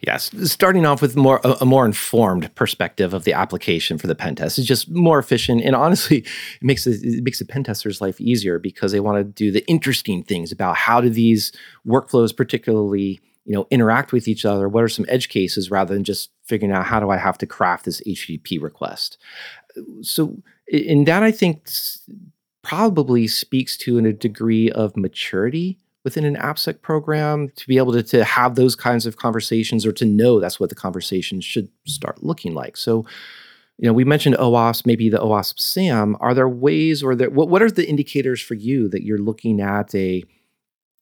[0.00, 4.34] Yes, starting off with more a, more informed perspective of the application for the pen
[4.34, 8.00] test is just more efficient, and honestly, it makes it, it makes the pen tester's
[8.00, 11.52] life easier because they want to do the interesting things about how do these
[11.86, 14.68] workflows, particularly you know, interact with each other.
[14.68, 17.46] What are some edge cases rather than just figuring out how do I have to
[17.46, 19.16] craft this HTTP request?
[20.02, 21.66] So, in that, I think
[22.62, 25.78] probably speaks to in a degree of maturity
[26.08, 29.92] within an AppSec program to be able to, to have those kinds of conversations or
[29.92, 32.78] to know that's what the conversation should start looking like.
[32.78, 33.04] So,
[33.76, 36.16] you know, we mentioned OWASP, maybe the OWASP SAMM.
[36.20, 39.60] Are there ways or there, what, what are the indicators for you that you're looking
[39.60, 40.24] at a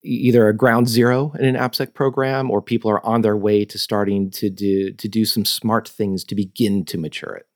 [0.03, 3.79] either a ground zero in an AppSec program or people are on their way to
[3.79, 7.47] starting to do to do some smart things to begin to mature it?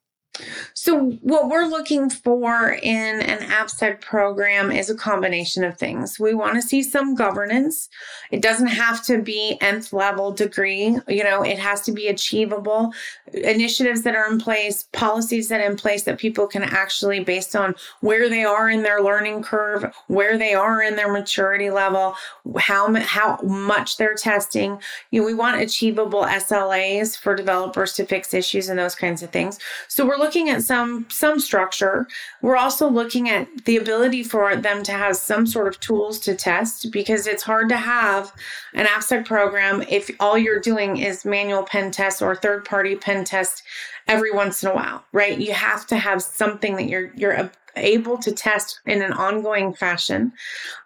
[0.75, 6.19] So, what we're looking for in an AppSec program is a combination of things.
[6.21, 7.89] We want to see some governance.
[8.31, 12.93] It doesn't have to be nth level degree, you know, it has to be achievable.
[13.33, 17.57] Initiatives that are in place, policies that are in place that people can actually, based
[17.57, 22.15] on where they are in their learning curve, where they are in their maturity level,
[22.59, 24.79] how, how much they're testing.
[25.11, 29.31] You know, we want achievable SLAs for developers to fix issues and those kinds of
[29.31, 29.59] things.
[29.89, 32.07] So, we're looking at some some structure.
[32.43, 36.37] We're also looking at the ability for them to have some sort of tools to
[36.37, 38.33] test because it's hard to have
[38.75, 43.25] an AppSec program if all you're doing is manual pen tests or third party pen
[43.25, 43.65] test
[44.07, 45.39] every once in a while, right?
[45.39, 50.33] You have to have something that you're you're able to test in an ongoing fashion.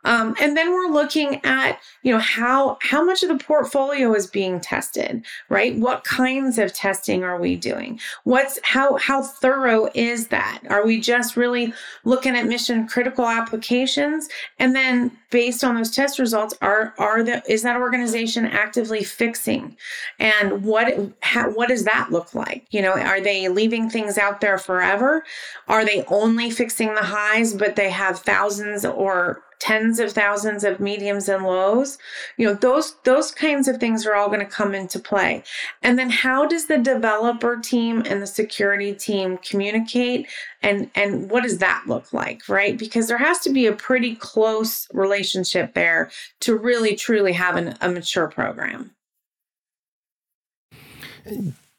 [0.05, 4.27] Um, and then we're looking at, you know, how how much of the portfolio is
[4.27, 5.77] being tested, right?
[5.77, 7.99] What kinds of testing are we doing?
[8.25, 10.61] What's how how thorough is that?
[10.69, 11.73] Are we just really
[12.05, 14.29] looking at mission critical applications?
[14.59, 19.77] And then based on those test results, are are the is that organization actively fixing?
[20.19, 22.67] And what how, what does that look like?
[22.71, 25.25] You know, are they leaving things out there forever?
[25.69, 30.81] Are they only fixing the highs, but they have thousands or tens of thousands of
[30.81, 31.99] mediums and lows
[32.37, 35.43] you know those those kinds of things are all going to come into play.
[35.83, 40.27] And then how does the developer team and the security team communicate?
[40.62, 42.77] And and what does that look like right?
[42.79, 46.11] Because there has to be a pretty close relationship there
[46.41, 48.91] to really truly have an, a mature program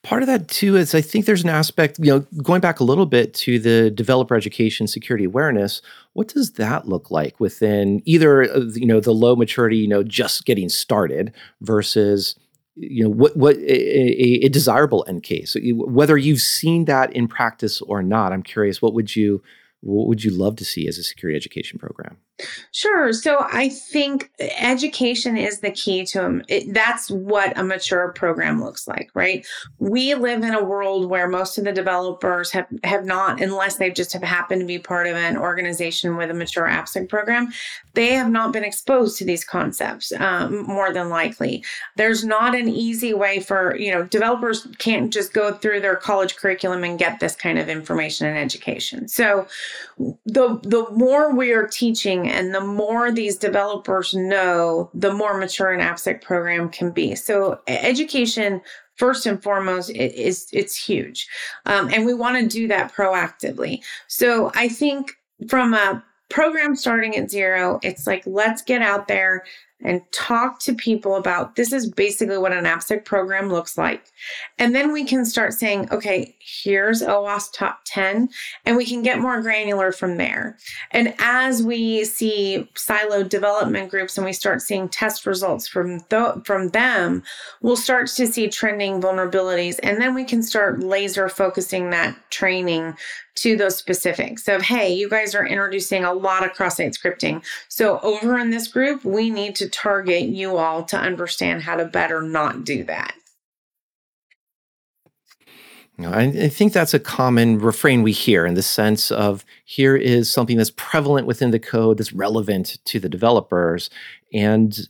[0.06, 2.84] part of that too is I think there's an aspect, you know, going back a
[2.84, 5.82] little bit to the developer education security awareness.
[6.14, 8.44] What does that look like within either
[8.76, 12.36] you know the low maturity, you know, just getting started versus
[12.76, 15.58] you know what what a, a desirable end case.
[15.64, 18.82] Whether you've seen that in practice or not, I'm curious.
[18.82, 19.42] What would you
[19.82, 22.18] what would you love to see as a security education program?
[22.72, 23.14] Sure.
[23.14, 26.44] So I think education is the key to them.
[26.68, 29.46] That's what a mature program looks like, right?
[29.80, 33.90] We live in a world where most of the developers have, have not, unless they
[33.90, 37.54] just have happened to be part of an organization with a mature AppSec program,
[37.94, 41.64] they have not been exposed to these concepts um, more than likely.
[41.96, 46.36] There's not an easy way for, you know, developers can't just go through their college
[46.36, 49.08] curriculum and get this kind of information and education.
[49.08, 49.48] So
[50.26, 55.72] the, the more we are teaching and the more these developers know, the more mature
[55.72, 57.16] an AppSec program can be.
[57.16, 58.62] So education
[58.96, 61.28] first and foremost is it's huge
[61.66, 65.18] um, and we want to do that proactively so i think
[65.50, 69.44] from a program starting at zero it's like let's get out there
[69.84, 74.06] and talk to people about this is basically what an AppSec program looks like.
[74.58, 78.30] And then we can start saying, okay, here's OWASP top 10,
[78.66, 80.58] and we can get more granular from there.
[80.92, 86.46] And as we see siloed development groups and we start seeing test results from, th-
[86.46, 87.22] from them,
[87.62, 89.80] we'll start to see trending vulnerabilities.
[89.84, 92.96] And then we can start laser focusing that training
[93.36, 97.44] to those specifics of, hey, you guys are introducing a lot of cross site scripting.
[97.68, 101.86] So, over in this group, we need to target you all to understand how to
[101.86, 103.16] better not do that.
[106.04, 110.58] I think that's a common refrain we hear in the sense of here is something
[110.58, 113.90] that's prevalent within the code that's relevant to the developers.
[114.34, 114.90] And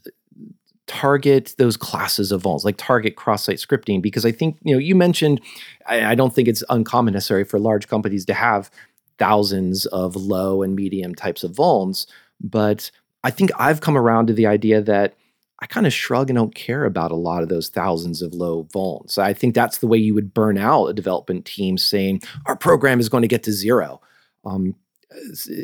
[0.86, 4.94] target those classes of vulns, like target cross-site scripting, because I think you know you
[4.94, 5.40] mentioned.
[5.86, 8.70] I, I, don't think it's uncommon necessary for large companies to have
[9.18, 12.06] thousands of low and medium types of vulns,
[12.40, 12.90] but
[13.24, 15.16] I think I've come around to the idea that
[15.60, 18.64] I kind of shrug and don't care about a lot of those thousands of low
[18.64, 19.16] vulns.
[19.16, 23.00] I think that's the way you would burn out a development team saying our program
[23.00, 24.00] is going to get to zero.
[24.44, 24.74] Um,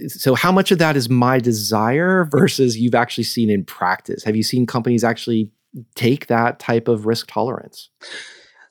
[0.09, 4.23] so how much of that is my desire versus you've actually seen in practice?
[4.25, 5.51] Have you seen companies actually
[5.95, 7.89] take that type of risk tolerance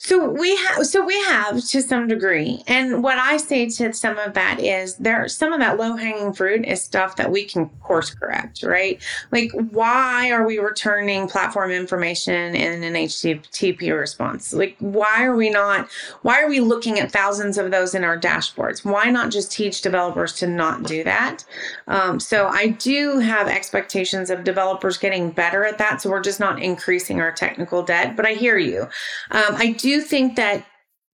[0.04, 4.18] so we have, so we have to some degree, and what I say to some
[4.18, 5.28] of that is there.
[5.28, 8.99] Some of that low hanging fruit is stuff that we can course correct, right?
[9.32, 14.54] Like, why are we returning platform information in an HTTP response?
[14.54, 15.88] Like, why are we not?
[16.24, 18.84] Why are we looking at thousands of those in our dashboards?
[18.84, 21.45] Why not just teach developers to not do that?
[21.88, 26.02] Um, so I do have expectations of developers getting better at that.
[26.02, 28.16] So we're just not increasing our technical debt.
[28.16, 28.88] But I hear you.
[29.30, 30.65] Um, I do do think that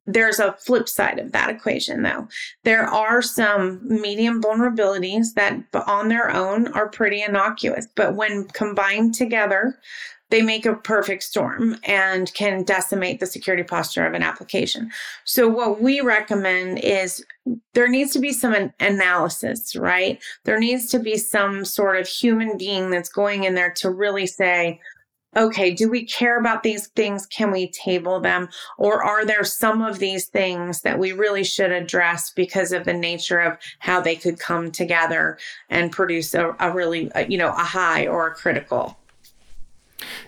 [0.05, 2.28] there's a flip side of that equation, though.
[2.63, 9.15] There are some medium vulnerabilities that, on their own, are pretty innocuous, but when combined
[9.15, 9.78] together,
[10.30, 14.91] they make a perfect storm and can decimate the security posture of an application.
[15.23, 17.25] So, what we recommend is
[17.73, 20.21] there needs to be some analysis, right?
[20.43, 24.28] There needs to be some sort of human being that's going in there to really
[24.28, 24.82] say,
[25.36, 27.25] okay, do we care about these things?
[27.25, 28.49] Can we table them?
[28.78, 32.93] Or are there some of these things that we really should address because of the
[32.93, 35.38] nature of how they could come together
[35.69, 38.97] and produce a, a really, a, you know, a high or a critical?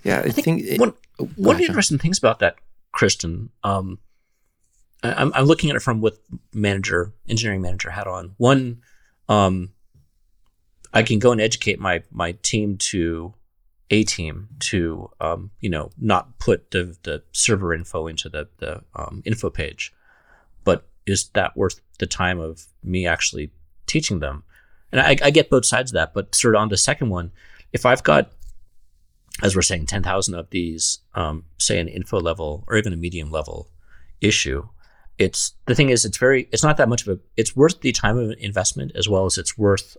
[0.03, 2.55] Yeah, I, I think, think it, one, oh, one of the interesting things about that,
[2.91, 3.99] Kristen, um,
[5.03, 6.19] I, I'm, I'm looking at it from with
[6.53, 8.33] manager, engineering manager hat on.
[8.37, 8.81] One,
[9.27, 9.71] um,
[10.93, 13.33] I can go and educate my my team to
[13.91, 18.83] a team to um, you know not put the, the server info into the the
[18.95, 19.93] um, info page,
[20.63, 23.51] but is that worth the time of me actually
[23.87, 24.43] teaching them?
[24.91, 27.31] And I, I get both sides of that, but sort of on the second one,
[27.73, 28.31] if I've got
[29.41, 33.31] as we're saying, 10,000 of these, um, say an info level or even a medium
[33.31, 33.69] level
[34.21, 34.67] issue,
[35.17, 37.91] it's the thing is, it's very, it's not that much of a, it's worth the
[37.91, 39.97] time of an investment as well as it's worth,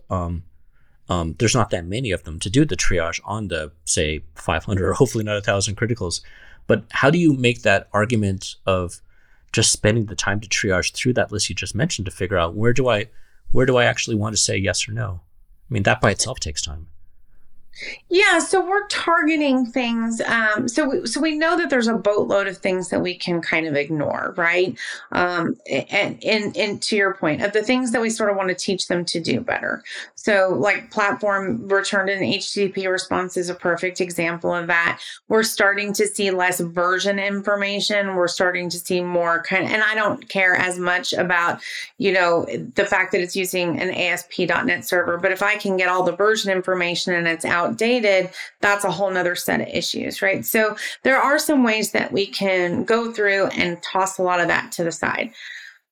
[1.09, 4.89] um, there's not that many of them to do the triage on the say 500
[4.89, 6.21] or hopefully not a thousand criticals.
[6.67, 9.01] But how do you make that argument of
[9.51, 12.55] just spending the time to triage through that list you just mentioned to figure out
[12.55, 13.09] where do I
[13.51, 15.21] where do I actually want to say yes or no?
[15.69, 16.87] I mean that by itself takes time.
[18.09, 20.21] Yeah, so we're targeting things.
[20.21, 23.41] Um, so we, so we know that there's a boatload of things that we can
[23.41, 24.77] kind of ignore, right?
[25.11, 28.49] Um, and, and and to your point of the things that we sort of want
[28.49, 29.83] to teach them to do better.
[30.15, 35.01] So like platform returned an HTTP response is a perfect example of that.
[35.27, 38.15] We're starting to see less version information.
[38.15, 41.61] We're starting to see more kind of, and I don't care as much about
[41.97, 42.45] you know
[42.75, 46.15] the fact that it's using an ASP.NET server, but if I can get all the
[46.15, 50.45] version information and it's out outdated, that's a whole nother set of issues, right?
[50.45, 54.47] So there are some ways that we can go through and toss a lot of
[54.47, 55.31] that to the side.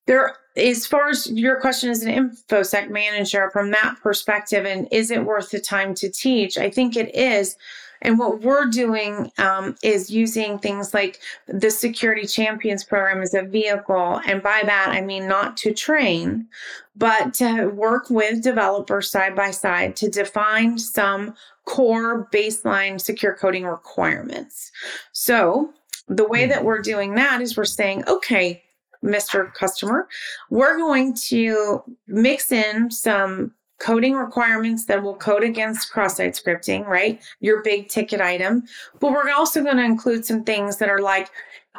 [0.07, 5.11] There, as far as your question as an infosec manager, from that perspective, and is
[5.11, 6.57] it worth the time to teach?
[6.57, 7.55] I think it is.
[8.01, 13.43] And what we're doing um, is using things like the Security Champions program as a
[13.43, 14.21] vehicle.
[14.25, 16.47] And by that, I mean not to train,
[16.95, 21.35] but to work with developers side by side to define some
[21.65, 24.71] core baseline secure coding requirements.
[25.11, 25.71] So
[26.07, 28.63] the way that we're doing that is we're saying, okay,
[29.03, 29.53] Mr.
[29.53, 30.07] Customer,
[30.49, 37.21] we're going to mix in some coding requirements that will code against cross-site scripting, right?
[37.39, 38.63] Your big ticket item.
[38.99, 41.29] But we're also going to include some things that are like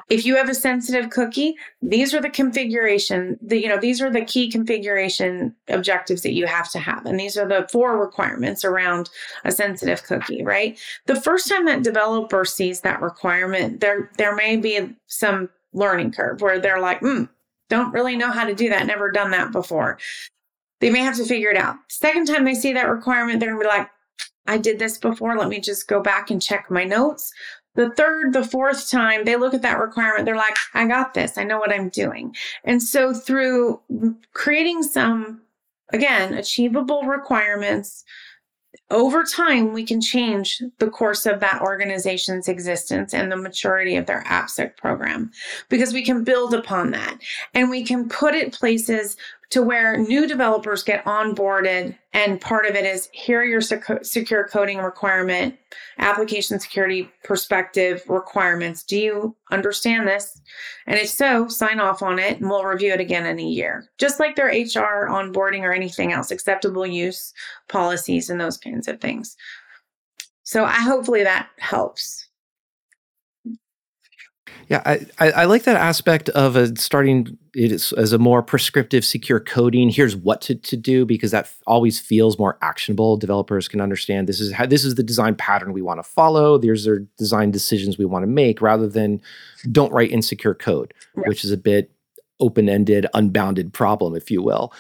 [0.09, 4.11] if you have a sensitive cookie, these are the configuration, the, you know, these are
[4.11, 7.05] the key configuration objectives that you have to have.
[7.07, 9.11] And these are the four requirements around
[9.45, 10.79] a sensitive cookie, right?
[11.07, 16.41] The first time that developer sees that requirement, there, there may be some learning curve
[16.41, 17.25] where they're like, hmm,
[17.69, 19.99] don't really know how to do that, never done that before.
[20.81, 21.77] They may have to figure it out.
[21.89, 23.89] Second time they see that requirement, they're gonna be like,
[24.47, 25.37] I did this before.
[25.37, 27.33] Let me just go back and check my notes.
[27.75, 31.39] The third, the fourth time they look at that requirement, they're like, I got this.
[31.39, 32.35] I know what I'm doing.
[32.65, 33.81] And so through
[34.35, 35.43] creating some,
[35.93, 38.05] again, achievable requirements,
[38.91, 44.07] over time, we can change the course of that organization's existence and the maturity of
[44.07, 45.31] their AppSec program
[45.69, 47.19] because we can build upon that
[47.55, 49.17] and we can put it places
[49.51, 54.49] to where new developers get onboarded and part of it is here are your secure
[54.49, 55.57] coding requirement
[55.99, 58.85] application security perspective requirements.
[58.85, 60.41] Do you understand this?
[60.87, 63.89] And if so sign off on it and we'll review it again in a year.
[63.99, 67.33] Just like their hr onboarding or anything else acceptable use
[67.69, 69.37] policies and those kinds of things.
[70.45, 72.30] So i hopefully that helps
[74.71, 79.05] yeah, I, I, I, like that aspect of a starting it as a more prescriptive,
[79.05, 79.91] secure coding.
[79.91, 83.17] Here's what to, to do because that always feels more actionable.
[83.17, 86.57] Developers can understand this is how this is the design pattern we want to follow.
[86.57, 89.21] There's are design decisions we want to make, rather than
[89.73, 91.27] don't write insecure code, right.
[91.27, 91.91] which is a bit
[92.39, 94.73] open-ended, unbounded problem, if you will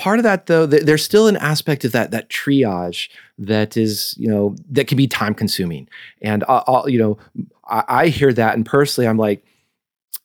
[0.00, 4.14] part of that though th- there's still an aspect of that that triage that is
[4.16, 5.86] you know that can be time consuming
[6.22, 7.18] and I'll, I'll, you know
[7.70, 9.44] I, I, hear that and personally i'm like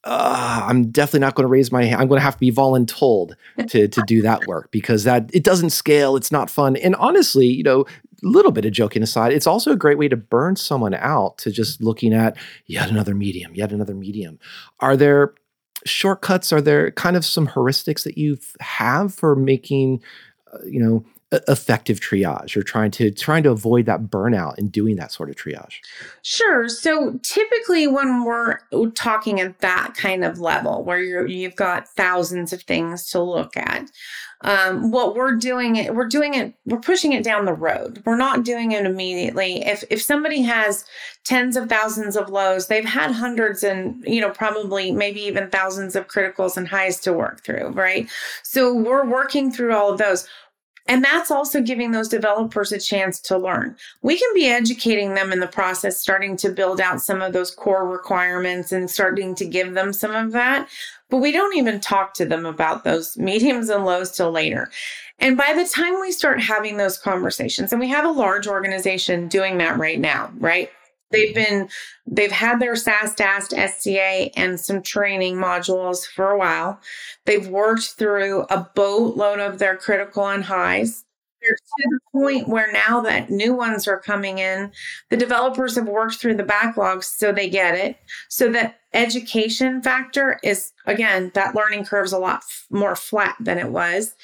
[0.03, 2.51] uh, i'm definitely not going to raise my hand i'm going to have to be
[2.51, 3.33] voluntold
[3.67, 7.47] to to do that work because that it doesn't scale it's not fun and honestly
[7.47, 10.55] you know a little bit of joking aside it's also a great way to burn
[10.55, 14.39] someone out to just looking at yet another medium yet another medium
[14.79, 15.33] are there
[15.85, 16.51] shortcuts?
[16.51, 20.01] Are there kind of some heuristics that you have for making,
[20.53, 22.55] uh, you know, effective triage.
[22.55, 25.79] Or trying to trying to avoid that burnout and doing that sort of triage.
[26.21, 26.69] Sure.
[26.69, 28.59] So typically when we're
[28.93, 33.57] talking at that kind of level where you're you've got thousands of things to look
[33.57, 33.89] at
[34.41, 38.03] um, what we're doing it we're doing it we're pushing it down the road.
[38.05, 39.65] We're not doing it immediately.
[39.65, 40.85] If if somebody has
[41.23, 45.95] tens of thousands of lows they've had hundreds and you know probably maybe even thousands
[45.95, 48.07] of criticals and highs to work through right?
[48.43, 50.27] So we're working through all of those
[50.87, 53.75] and that's also giving those developers a chance to learn.
[54.03, 57.51] We can be educating them in the process, starting to build out some of those
[57.51, 60.69] core requirements and starting to give them some of that.
[61.09, 64.69] But we don't even talk to them about those mediums and lows till later.
[65.19, 69.27] And by the time we start having those conversations, and we have a large organization
[69.27, 70.69] doing that right now, right?
[71.11, 71.69] They've been
[72.07, 76.79] they've had their SAST, DAST, SCA and some training modules for a while.
[77.25, 81.05] They've worked through a boatload of their critical and highs.
[81.41, 84.71] They're to the point where now that new ones are coming in,
[85.11, 87.97] the developers have worked through the backlogs so they get it.
[88.29, 93.59] So that education factor is again, that learning curve is a lot more flat than
[93.59, 94.15] it was.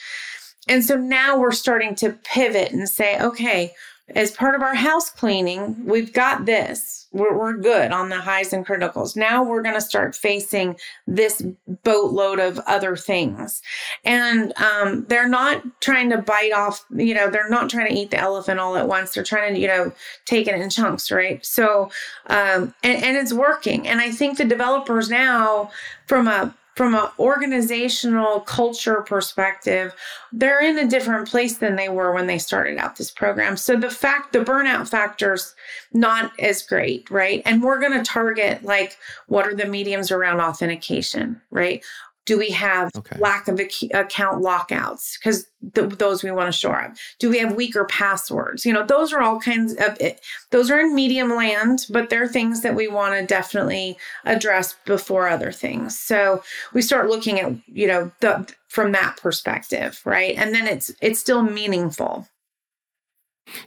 [0.68, 3.74] And so now we're starting to pivot and say, okay,
[4.16, 7.08] as part of our house cleaning, we've got this.
[7.12, 9.16] We're, we're good on the highs and criticals.
[9.16, 11.44] Now we're going to start facing this
[11.84, 13.62] boatload of other things.
[14.06, 18.12] And um, they're not trying to bite off, you know, they're not trying to eat
[18.12, 19.14] the elephant all at once.
[19.14, 19.92] They're trying to, you know,
[20.26, 21.46] take it in chunks, right?
[21.46, 21.92] So,
[22.28, 23.88] um, and, and it's working.
[23.88, 25.72] And I think the developers now,
[26.06, 29.94] from a from an organizational culture perspective,
[30.32, 33.56] they're in a different place than they were when they started out this program.
[33.56, 35.54] So the fact, the burnout factor's
[35.94, 37.44] not as great, right?
[37.46, 41.86] And we're going to target like what are the mediums around authentication, right?
[42.26, 43.18] Do we have okay.
[43.20, 45.18] lack of ac- account lockouts?
[45.18, 46.96] Because th- those we want to shore up.
[47.20, 48.66] Do we have weaker passwords?
[48.66, 52.28] You know, those are all kinds of, it, those are in medium land, but they're
[52.28, 55.98] things that we want to definitely address before other things.
[56.00, 56.44] So
[56.74, 60.36] we start looking at, you know, the, from that perspective, right?
[60.38, 62.28] And then it's, it's still meaningful.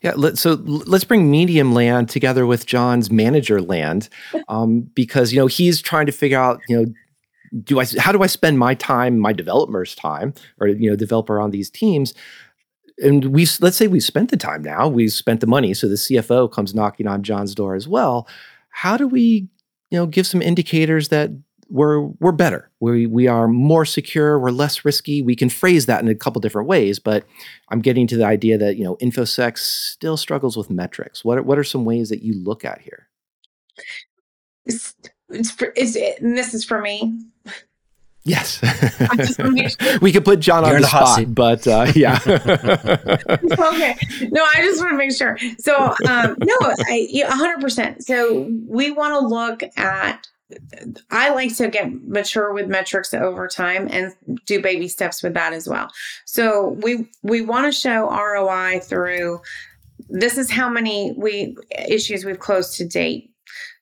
[0.03, 4.09] Yeah, let, so let's bring medium land together with John's manager land,
[4.49, 6.93] um, because you know he's trying to figure out you know
[7.63, 11.41] do I how do I spend my time, my developer's time, or you know, developer
[11.41, 12.15] on these teams?
[12.99, 15.95] And we let's say we spent the time now, we spent the money, so the
[15.95, 18.29] CFO comes knocking on John's door as well.
[18.71, 19.49] How do we,
[19.91, 21.31] you know, give some indicators that
[21.69, 22.71] we're we're better.
[22.81, 24.39] We we are more secure.
[24.39, 25.23] We're less risky.
[25.23, 27.25] We can phrase that in a couple different ways, but
[27.71, 31.25] I'm getting to the idea that you know infosec still struggles with metrics.
[31.25, 33.09] What what are some ways that you look at here?
[35.31, 37.19] It's, it's, for, it's and this is for me.
[38.25, 38.63] Yes.
[40.01, 41.35] we could put John You're on the, spot, seat.
[41.35, 42.19] but uh, yeah.
[42.27, 43.97] okay.
[44.31, 45.39] No, I just want to make sure.
[45.59, 45.77] So,
[46.09, 48.03] um, no, I, 100%.
[48.03, 50.27] So, we want to look at,
[51.11, 54.15] I like to get mature with metrics over time and
[54.47, 55.91] do baby steps with that as well.
[56.25, 59.43] So, we, we want to show ROI through
[60.09, 61.57] this is how many we
[61.89, 63.34] issues we've closed to date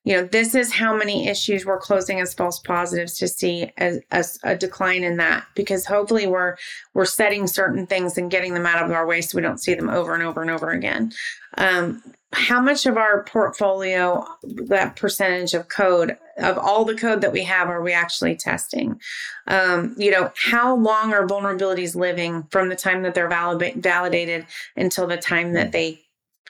[0.04, 4.00] you know this is how many issues we're closing as false positives to see as,
[4.10, 6.56] a, a, decline in that because hopefully we're
[6.94, 9.74] we're setting certain things and getting them out of our way so we don't see
[9.74, 11.12] them over and over and over again.
[11.56, 17.32] Um, how much of our portfolio that percentage of code of all the code that
[17.32, 18.98] we have are we actually testing?
[19.46, 24.46] Um, you know how long are vulnerabilities living from the time that they're valid- validated
[24.76, 26.02] until the time that they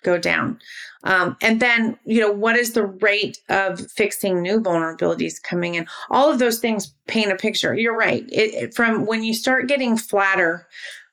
[0.03, 0.59] go down
[1.05, 5.87] um, and then, you know, what is the rate of fixing new vulnerabilities coming in?
[6.11, 7.75] All of those things paint a picture.
[7.75, 8.25] You're right.
[8.31, 10.67] It, from when you start getting flatter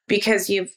[0.07, 0.75] because you've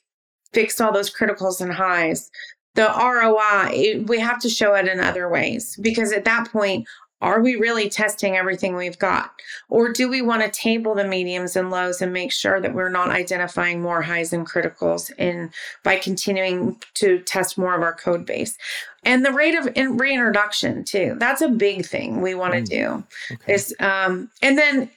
[0.53, 2.31] fixed all those criticals and highs,
[2.75, 6.87] the ROI, it, we have to show it in other ways because at that point,
[7.23, 9.33] are we really testing everything we've got?
[9.69, 12.89] Or do we want to table the mediums and lows and make sure that we're
[12.89, 15.51] not identifying more highs and criticals in
[15.85, 18.59] by continuing to test more of our code base?
[19.05, 21.15] And the rate of in, reintroduction too.
[21.19, 22.69] That's a big thing we want to mm.
[22.69, 23.05] do.
[23.35, 23.55] Okay.
[23.55, 24.91] Is um and then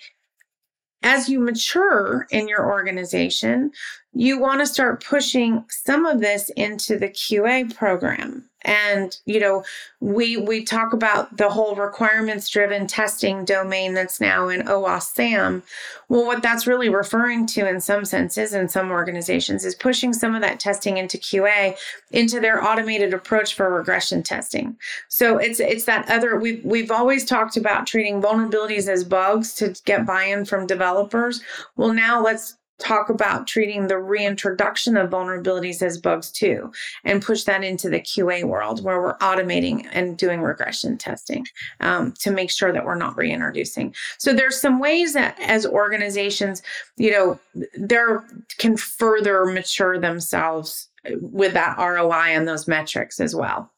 [1.04, 3.72] as you mature in your organization,
[4.16, 8.50] you want to start pushing some of this into the QA program.
[8.62, 9.64] And you know
[10.00, 15.62] we we talk about the whole requirements driven testing domain that's now in OWASP SAMM.
[16.10, 20.34] Well what that's really referring to in some senses in some organizations is pushing some
[20.34, 21.78] of that testing into qa
[22.10, 24.76] into their automated approach for regression testing.
[25.10, 29.80] So it's it's that other we've we've always talked about treating vulnerabilities as bugs to
[29.86, 31.44] get buy-in from developers.
[31.76, 36.72] Well now let's talk about treating the reintroduction of vulnerabilities as bugs too
[37.04, 41.46] and push that into the qa world where we're automating and doing regression testing
[41.80, 43.94] um, to make sure that we're not reintroducing.
[44.18, 46.62] So there's some ways that as organizations
[46.98, 47.40] you know
[47.76, 48.26] there
[48.58, 50.90] can further mature themselves
[51.22, 53.72] with that roi and those metrics as well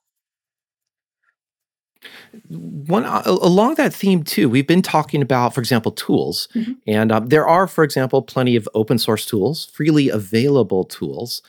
[2.50, 6.48] one uh, along that theme too we've been talking about for example tools.
[6.56, 6.74] Mm-hmm.
[6.88, 11.42] and um, there are for example plenty of open source tools freely available tools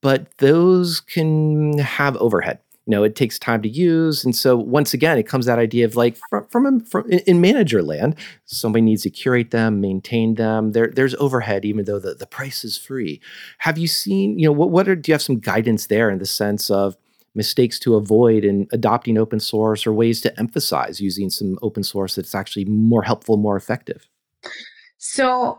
[0.00, 2.58] but those can have overhead.
[2.86, 4.24] You know it takes time to use.
[4.24, 7.82] And so once again it comes that idea of like from, from, from in manager
[7.82, 8.16] land
[8.46, 10.72] somebody needs to curate them maintain them.
[10.72, 13.20] There, there's overhead even though the, the price is free.
[13.58, 16.18] Have you seen you know what, what are do you have some guidance there in
[16.18, 16.96] the sense of
[17.38, 22.16] mistakes to avoid in adopting open source or ways to emphasize using some open source
[22.16, 24.06] that's actually more helpful, more effective?
[24.98, 25.58] So,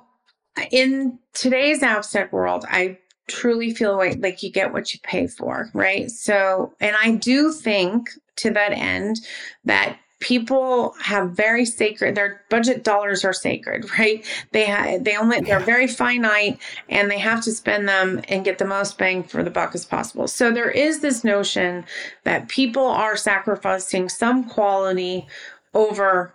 [0.72, 5.70] in today's AppSec world, I truly feel like, like you get what you pay for,
[5.74, 6.12] right?
[6.12, 9.22] So, and I do think to that end
[9.66, 14.26] that people have very sacred their budget dollars are sacred right?
[14.52, 16.60] They have they only they're very finite
[16.90, 19.86] and they have to spend them and get the most bang for the buck as
[19.86, 20.28] possible.
[20.28, 21.86] So there is this notion
[22.24, 25.28] that people are sacrificing some quality
[25.74, 26.34] over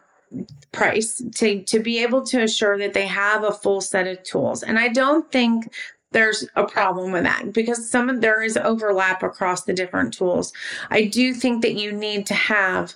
[0.72, 4.62] price to to be able to assure that they have a full set of tools.
[4.62, 5.70] And i don't think
[6.10, 10.52] there's a problem with that because some of there is overlap across the different tools.
[10.90, 12.94] I do think that you need to have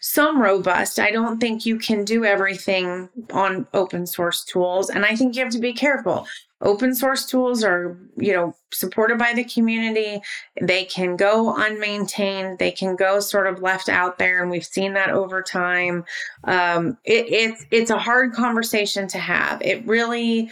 [0.00, 0.98] some robust.
[0.98, 5.42] I don't think you can do everything on open source tools and I think you
[5.42, 6.26] have to be careful.
[6.62, 10.20] Open source tools are, you know, supported by the community.
[10.60, 12.58] They can go unmaintained.
[12.58, 16.04] They can go sort of left out there, and we've seen that over time.
[16.44, 19.62] Um, it, it's it's a hard conversation to have.
[19.62, 20.50] It really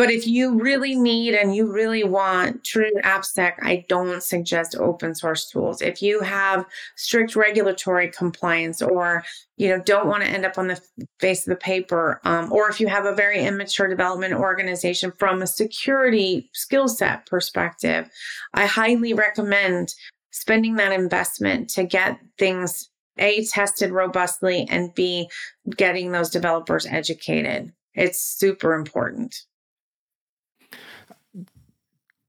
[0.00, 5.14] but if you really need and you really want true AppSec, I don't suggest open
[5.14, 5.82] source tools.
[5.82, 6.64] If you have
[6.96, 9.22] strict regulatory compliance or
[9.58, 10.80] you know don't want to end up on the
[11.18, 15.42] face of the paper, um, or if you have a very immature development organization from
[15.42, 18.08] a security skill set perspective,
[18.54, 19.92] I highly recommend
[20.30, 25.28] spending that investment to get things a tested robustly and b
[25.76, 27.70] getting those developers educated.
[27.92, 29.36] It's super important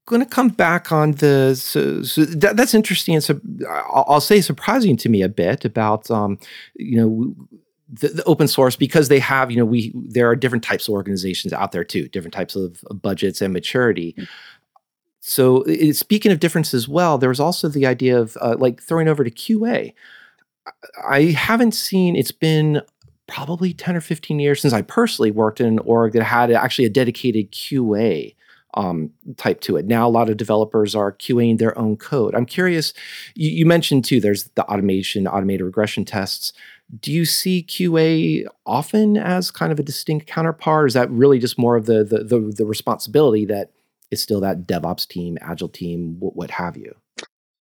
[0.06, 4.40] going to come back on the so, so that, that's interesting and so I'll, say
[4.40, 6.38] surprising to me a bit about um,
[6.74, 7.34] you know
[7.88, 10.94] the, the, open source because they have you know we there are different types of
[10.94, 14.12] organizations out there too different types of, of budgets and maturity.
[14.12, 14.24] Mm-hmm.
[15.20, 18.82] so it, speaking of difference as well there was also the idea of uh, like
[18.82, 19.94] throwing over to qa
[21.08, 22.82] i haven't seen it's been
[23.28, 26.86] probably 10 or 15 years since i personally worked in an org that had actually
[26.86, 28.34] a dedicated qa
[28.74, 29.86] um, type to it.
[29.86, 32.34] Now, a lot of developers are QAing their own code.
[32.34, 32.92] I'm curious,
[33.34, 36.52] you, you, mentioned too, there's the automation, automated regression tests.
[37.00, 40.88] Do you see QA often as kind of a distinct counterpart?
[40.88, 43.72] Is that really just more of the, the, the, the responsibility that
[44.10, 46.94] is still that DevOps team, Agile team, what, what have you?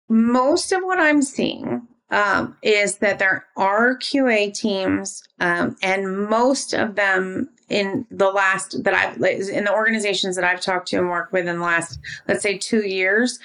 [0.09, 6.75] Most of what I'm seeing um, is that there are QA teams, um, and most
[6.75, 9.17] of them in the last that I've
[9.49, 11.99] in the organizations that I've talked to and worked with in the last,
[12.29, 13.41] let's say, two years,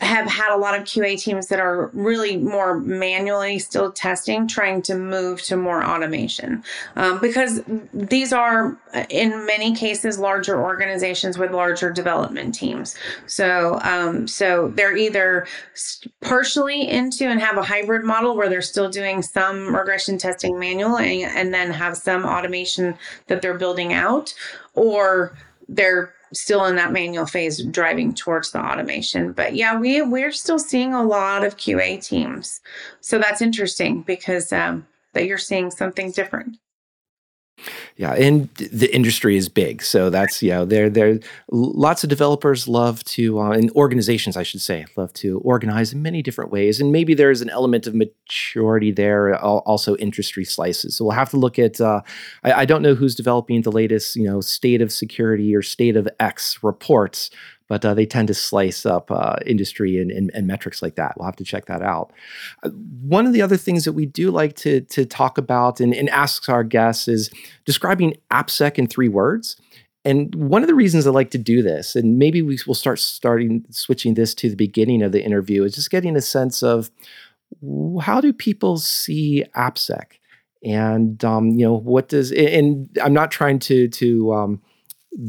[0.00, 4.80] have had a lot of QA teams that are really more manually still testing, trying
[4.82, 6.62] to move to more automation.
[6.94, 7.62] Um, because
[7.92, 8.78] these are,
[9.10, 12.94] in many cases, larger organizations with larger development teams.
[13.26, 15.46] So, um, so they're either
[16.20, 21.24] partially into and have a hybrid model where they're still doing some regression testing manually
[21.24, 22.96] and, and then have some automation
[23.26, 24.34] that they're building out,
[24.74, 25.36] or
[25.68, 29.32] they're still in that manual phase driving towards the automation.
[29.32, 32.60] But yeah we we're still seeing a lot of qa teams.
[33.00, 36.58] So that's interesting because um, that you're seeing something different
[37.96, 41.18] yeah, and the industry is big, so that's you know there there
[41.50, 46.02] lots of developers love to uh, and organizations I should say love to organize in
[46.02, 50.96] many different ways, and maybe there's an element of maturity there, also industry slices.
[50.96, 51.80] So we'll have to look at.
[51.80, 52.02] Uh,
[52.44, 55.96] I, I don't know who's developing the latest you know state of security or state
[55.96, 57.30] of X reports,
[57.68, 61.14] but uh, they tend to slice up uh, industry and, and, and, metrics like that.
[61.16, 62.12] We'll have to check that out.
[62.62, 65.94] Uh, one of the other things that we do like to, to talk about and,
[65.94, 67.30] and ask our guests is
[67.64, 69.56] describing AppSec in three words.
[70.04, 72.98] And one of the reasons I like to do this, and maybe we will start
[72.98, 76.90] starting switching this to the beginning of the interview, is just getting a sense of
[78.00, 80.12] how do people see AppSec,
[80.64, 82.32] and um, you know what does.
[82.32, 84.62] And I'm not trying to to um,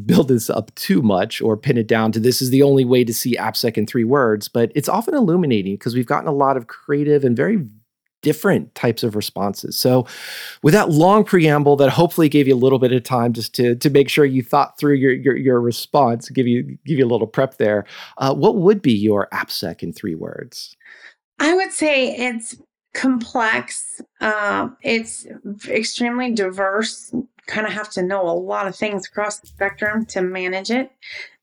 [0.06, 3.04] build this up too much or pin it down to this is the only way
[3.04, 6.58] to see AppSec in three words, but it's often illuminating because we've gotten a lot
[6.58, 7.66] of creative and very
[8.22, 9.78] different types of responses.
[9.78, 10.06] So,
[10.62, 13.76] with that long preamble that hopefully gave you a little bit of time just to
[13.76, 17.08] to make sure you thought through your your, your response, give you give you a
[17.08, 17.86] little prep there.
[18.18, 20.76] Uh, what would be your AppSec in three words?
[21.40, 22.58] I would say it's
[22.94, 24.02] complex.
[24.20, 25.26] Uh, it's
[25.68, 27.14] extremely diverse
[27.50, 30.92] kind of have to know a lot of things across the spectrum to manage it.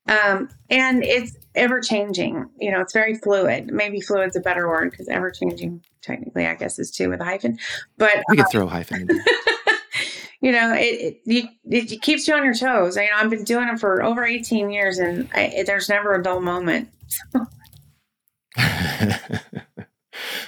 [0.09, 2.49] Um, and it's ever changing.
[2.61, 3.73] You know, it's very fluid.
[3.73, 7.24] Maybe fluid's a better word because ever changing, technically, I guess, is too with a
[7.24, 7.59] hyphen.
[7.99, 9.09] But we could uh, throw a hyphen
[10.41, 12.97] you know, it, it, it keeps you on your toes.
[12.97, 16.15] You know, I've been doing it for over 18 years and I, it, there's never
[16.15, 16.89] a dull moment.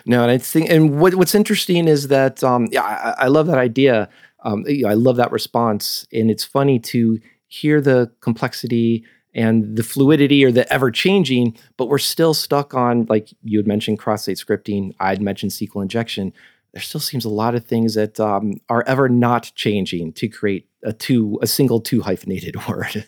[0.06, 3.48] no, and I think, and what, what's interesting is that, um, yeah, I, I love
[3.48, 4.08] that idea
[4.44, 9.04] um, I love that response, and it's funny to hear the complexity
[9.34, 13.66] and the fluidity or the ever changing, but we're still stuck on like you had
[13.66, 14.92] mentioned cross-site scripting.
[15.00, 16.32] I'd mentioned SQL injection.
[16.72, 20.68] There still seems a lot of things that um, are ever not changing to create
[20.84, 23.06] a two a single two hyphenated word.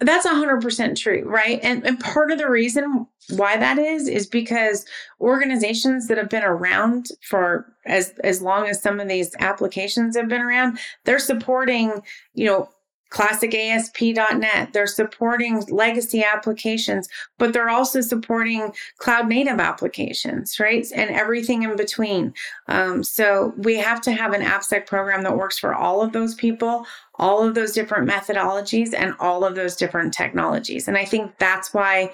[0.00, 1.60] That's 100% true, right?
[1.62, 4.84] And, and part of the reason why that is is because
[5.20, 10.28] organizations that have been around for as as long as some of these applications have
[10.28, 12.02] been around, they're supporting,
[12.34, 12.68] you know,
[13.12, 14.72] classic ASP.NET.
[14.72, 17.08] They're supporting legacy applications,
[17.38, 20.86] but they're also supporting cloud native applications, right?
[20.94, 22.32] And everything in between.
[22.68, 26.34] Um, so we have to have an AppSec program that works for all of those
[26.34, 26.86] people,
[27.16, 30.88] all of those different methodologies, and all of those different technologies.
[30.88, 32.12] And I think that's why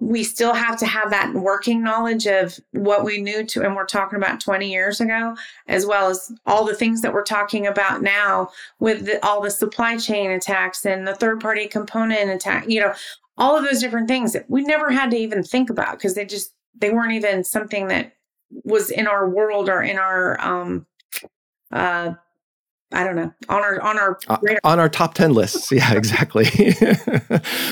[0.00, 3.84] we still have to have that working knowledge of what we knew to and we're
[3.84, 5.36] talking about 20 years ago
[5.68, 8.48] as well as all the things that we're talking about now
[8.78, 12.94] with the, all the supply chain attacks and the third party component attack you know
[13.36, 16.24] all of those different things that we never had to even think about because they
[16.24, 18.14] just they weren't even something that
[18.64, 20.86] was in our world or in our um
[21.72, 22.14] uh
[22.92, 25.70] I don't know on our on our uh, on our top ten lists.
[25.80, 26.46] Yeah, exactly.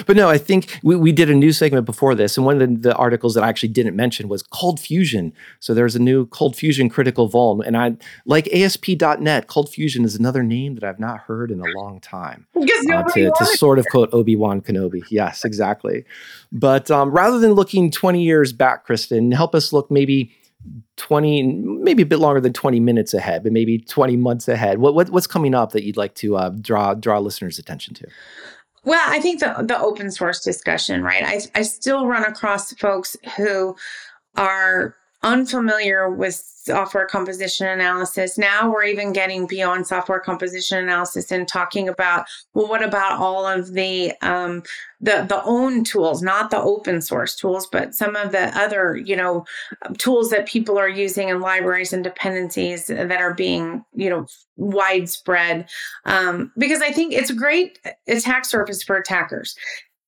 [0.07, 2.69] but no, I think we, we did a new segment before this, and one of
[2.69, 5.33] the, the, articles that I actually didn't mention was Cold Fusion.
[5.59, 9.49] So there's a new Cold Fusion critical vuln, and I like ASP.NET.
[9.49, 12.47] Cold Fusion is another name that I've not heard in a long time.
[12.91, 15.03] Uh, to, to sort of quote Obi Wan Kenobi.
[15.11, 16.05] Yes, exactly.
[16.53, 20.33] But um, rather than looking 20 years back, Kristen, help us look maybe
[20.97, 24.79] 20 maybe a bit longer than 20 minutes ahead but maybe 20 months ahead.
[24.79, 28.07] What, what what's coming up that you'd like to uh, draw draw listeners attention to?
[28.85, 31.25] Well i think the the open source discussion right?
[31.25, 33.77] I i still run across folks who
[34.37, 36.35] are unfamiliar with
[36.69, 38.37] software composition analysis.
[38.37, 43.47] Now we're even getting beyond software composition analysis and talking about well, what about all
[43.47, 44.63] of the um,
[45.01, 49.17] the the own tools, not the open source tools, but some of the other you
[49.17, 49.45] know
[49.97, 54.27] tools that people are using in libraries and dependencies that are being you know
[54.57, 55.69] widespread.
[56.05, 59.57] Um, because I think it's a great attack surface for attackers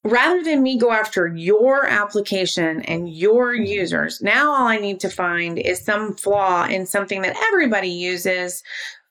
[0.05, 3.64] rather than me go after your application and your mm-hmm.
[3.64, 8.62] users, now all I need to find is some flaw in something that everybody uses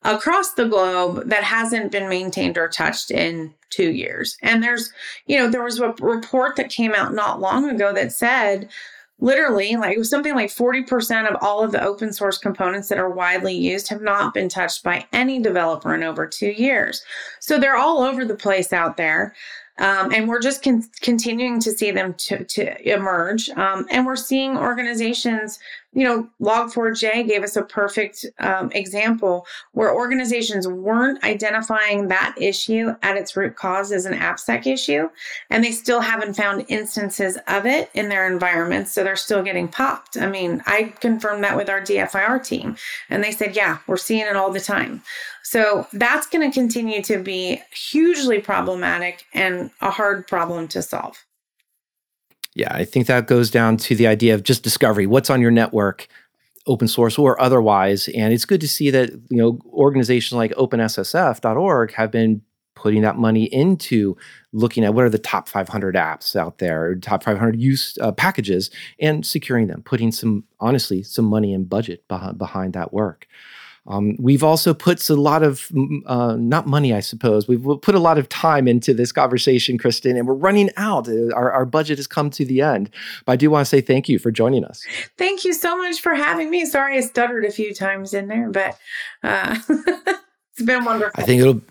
[0.02, 4.36] across the globe that hasn't been maintained or touched in two years.
[4.42, 4.92] And there's,
[5.26, 8.68] you know, there was a report that came out not long ago that said,
[9.20, 12.98] literally like it was something like 40% of all of the open source components that
[12.98, 17.04] are widely used have not been touched by any developer in over two years.
[17.38, 19.34] So they're all over the place out there
[19.80, 23.48] um, and we're just con- continuing to see them to, to emerge.
[23.50, 25.58] Um, and we're seeing organizations
[25.92, 32.94] you know, Log4j gave us a perfect um, example where organizations weren't identifying that issue
[33.02, 35.08] at its root cause as an AppSec issue,
[35.50, 38.92] and they still haven't found instances of it in their environments.
[38.92, 40.16] So they're still getting popped.
[40.16, 42.76] I mean, I confirmed that with our DFIR team,
[43.08, 45.02] and they said, yeah, we're seeing it all the time.
[45.50, 51.24] So that's going to continue to be hugely problematic and a hard problem to solve.
[52.54, 55.08] Yeah, I think that goes down to the idea of just discovery.
[55.08, 56.06] What's on your network,
[56.68, 58.06] open source or otherwise?
[58.14, 62.42] And it's good to see that you know organizations like OpenSSF.org have been
[62.76, 64.16] putting that money into
[64.52, 68.70] looking at what are the top 500 apps out there, top 500 use uh, packages,
[69.00, 73.26] and securing them, putting some honestly some money and budget behind, behind that work.
[73.86, 75.68] Um, we've also put a lot of,
[76.06, 80.16] uh, not money, I suppose, we've put a lot of time into this conversation, Kristen,
[80.16, 81.08] and we're running out.
[81.08, 82.90] Uh, our, our budget has come to the end.
[83.24, 84.84] But I do want to say thank you for joining us.
[85.16, 86.66] Thank you so much for having me.
[86.66, 88.78] Sorry I stuttered a few times in there, but
[89.22, 91.20] uh, it's been wonderful.
[91.20, 91.62] I think it'll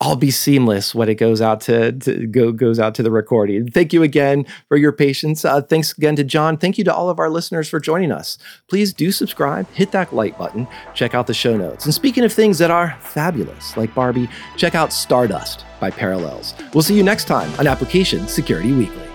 [0.00, 3.70] all be seamless when it goes out to, to go goes out to the recording.
[3.70, 5.44] Thank you again for your patience.
[5.44, 6.58] Uh, thanks again to John.
[6.58, 8.36] Thank you to all of our listeners for joining us.
[8.68, 11.86] Please do subscribe, hit that like button, check out the show notes.
[11.86, 16.54] And speaking of things that are fabulous, like Barbie, check out Stardust by Parallels.
[16.74, 19.05] We'll see you next time on Application Security Weekly.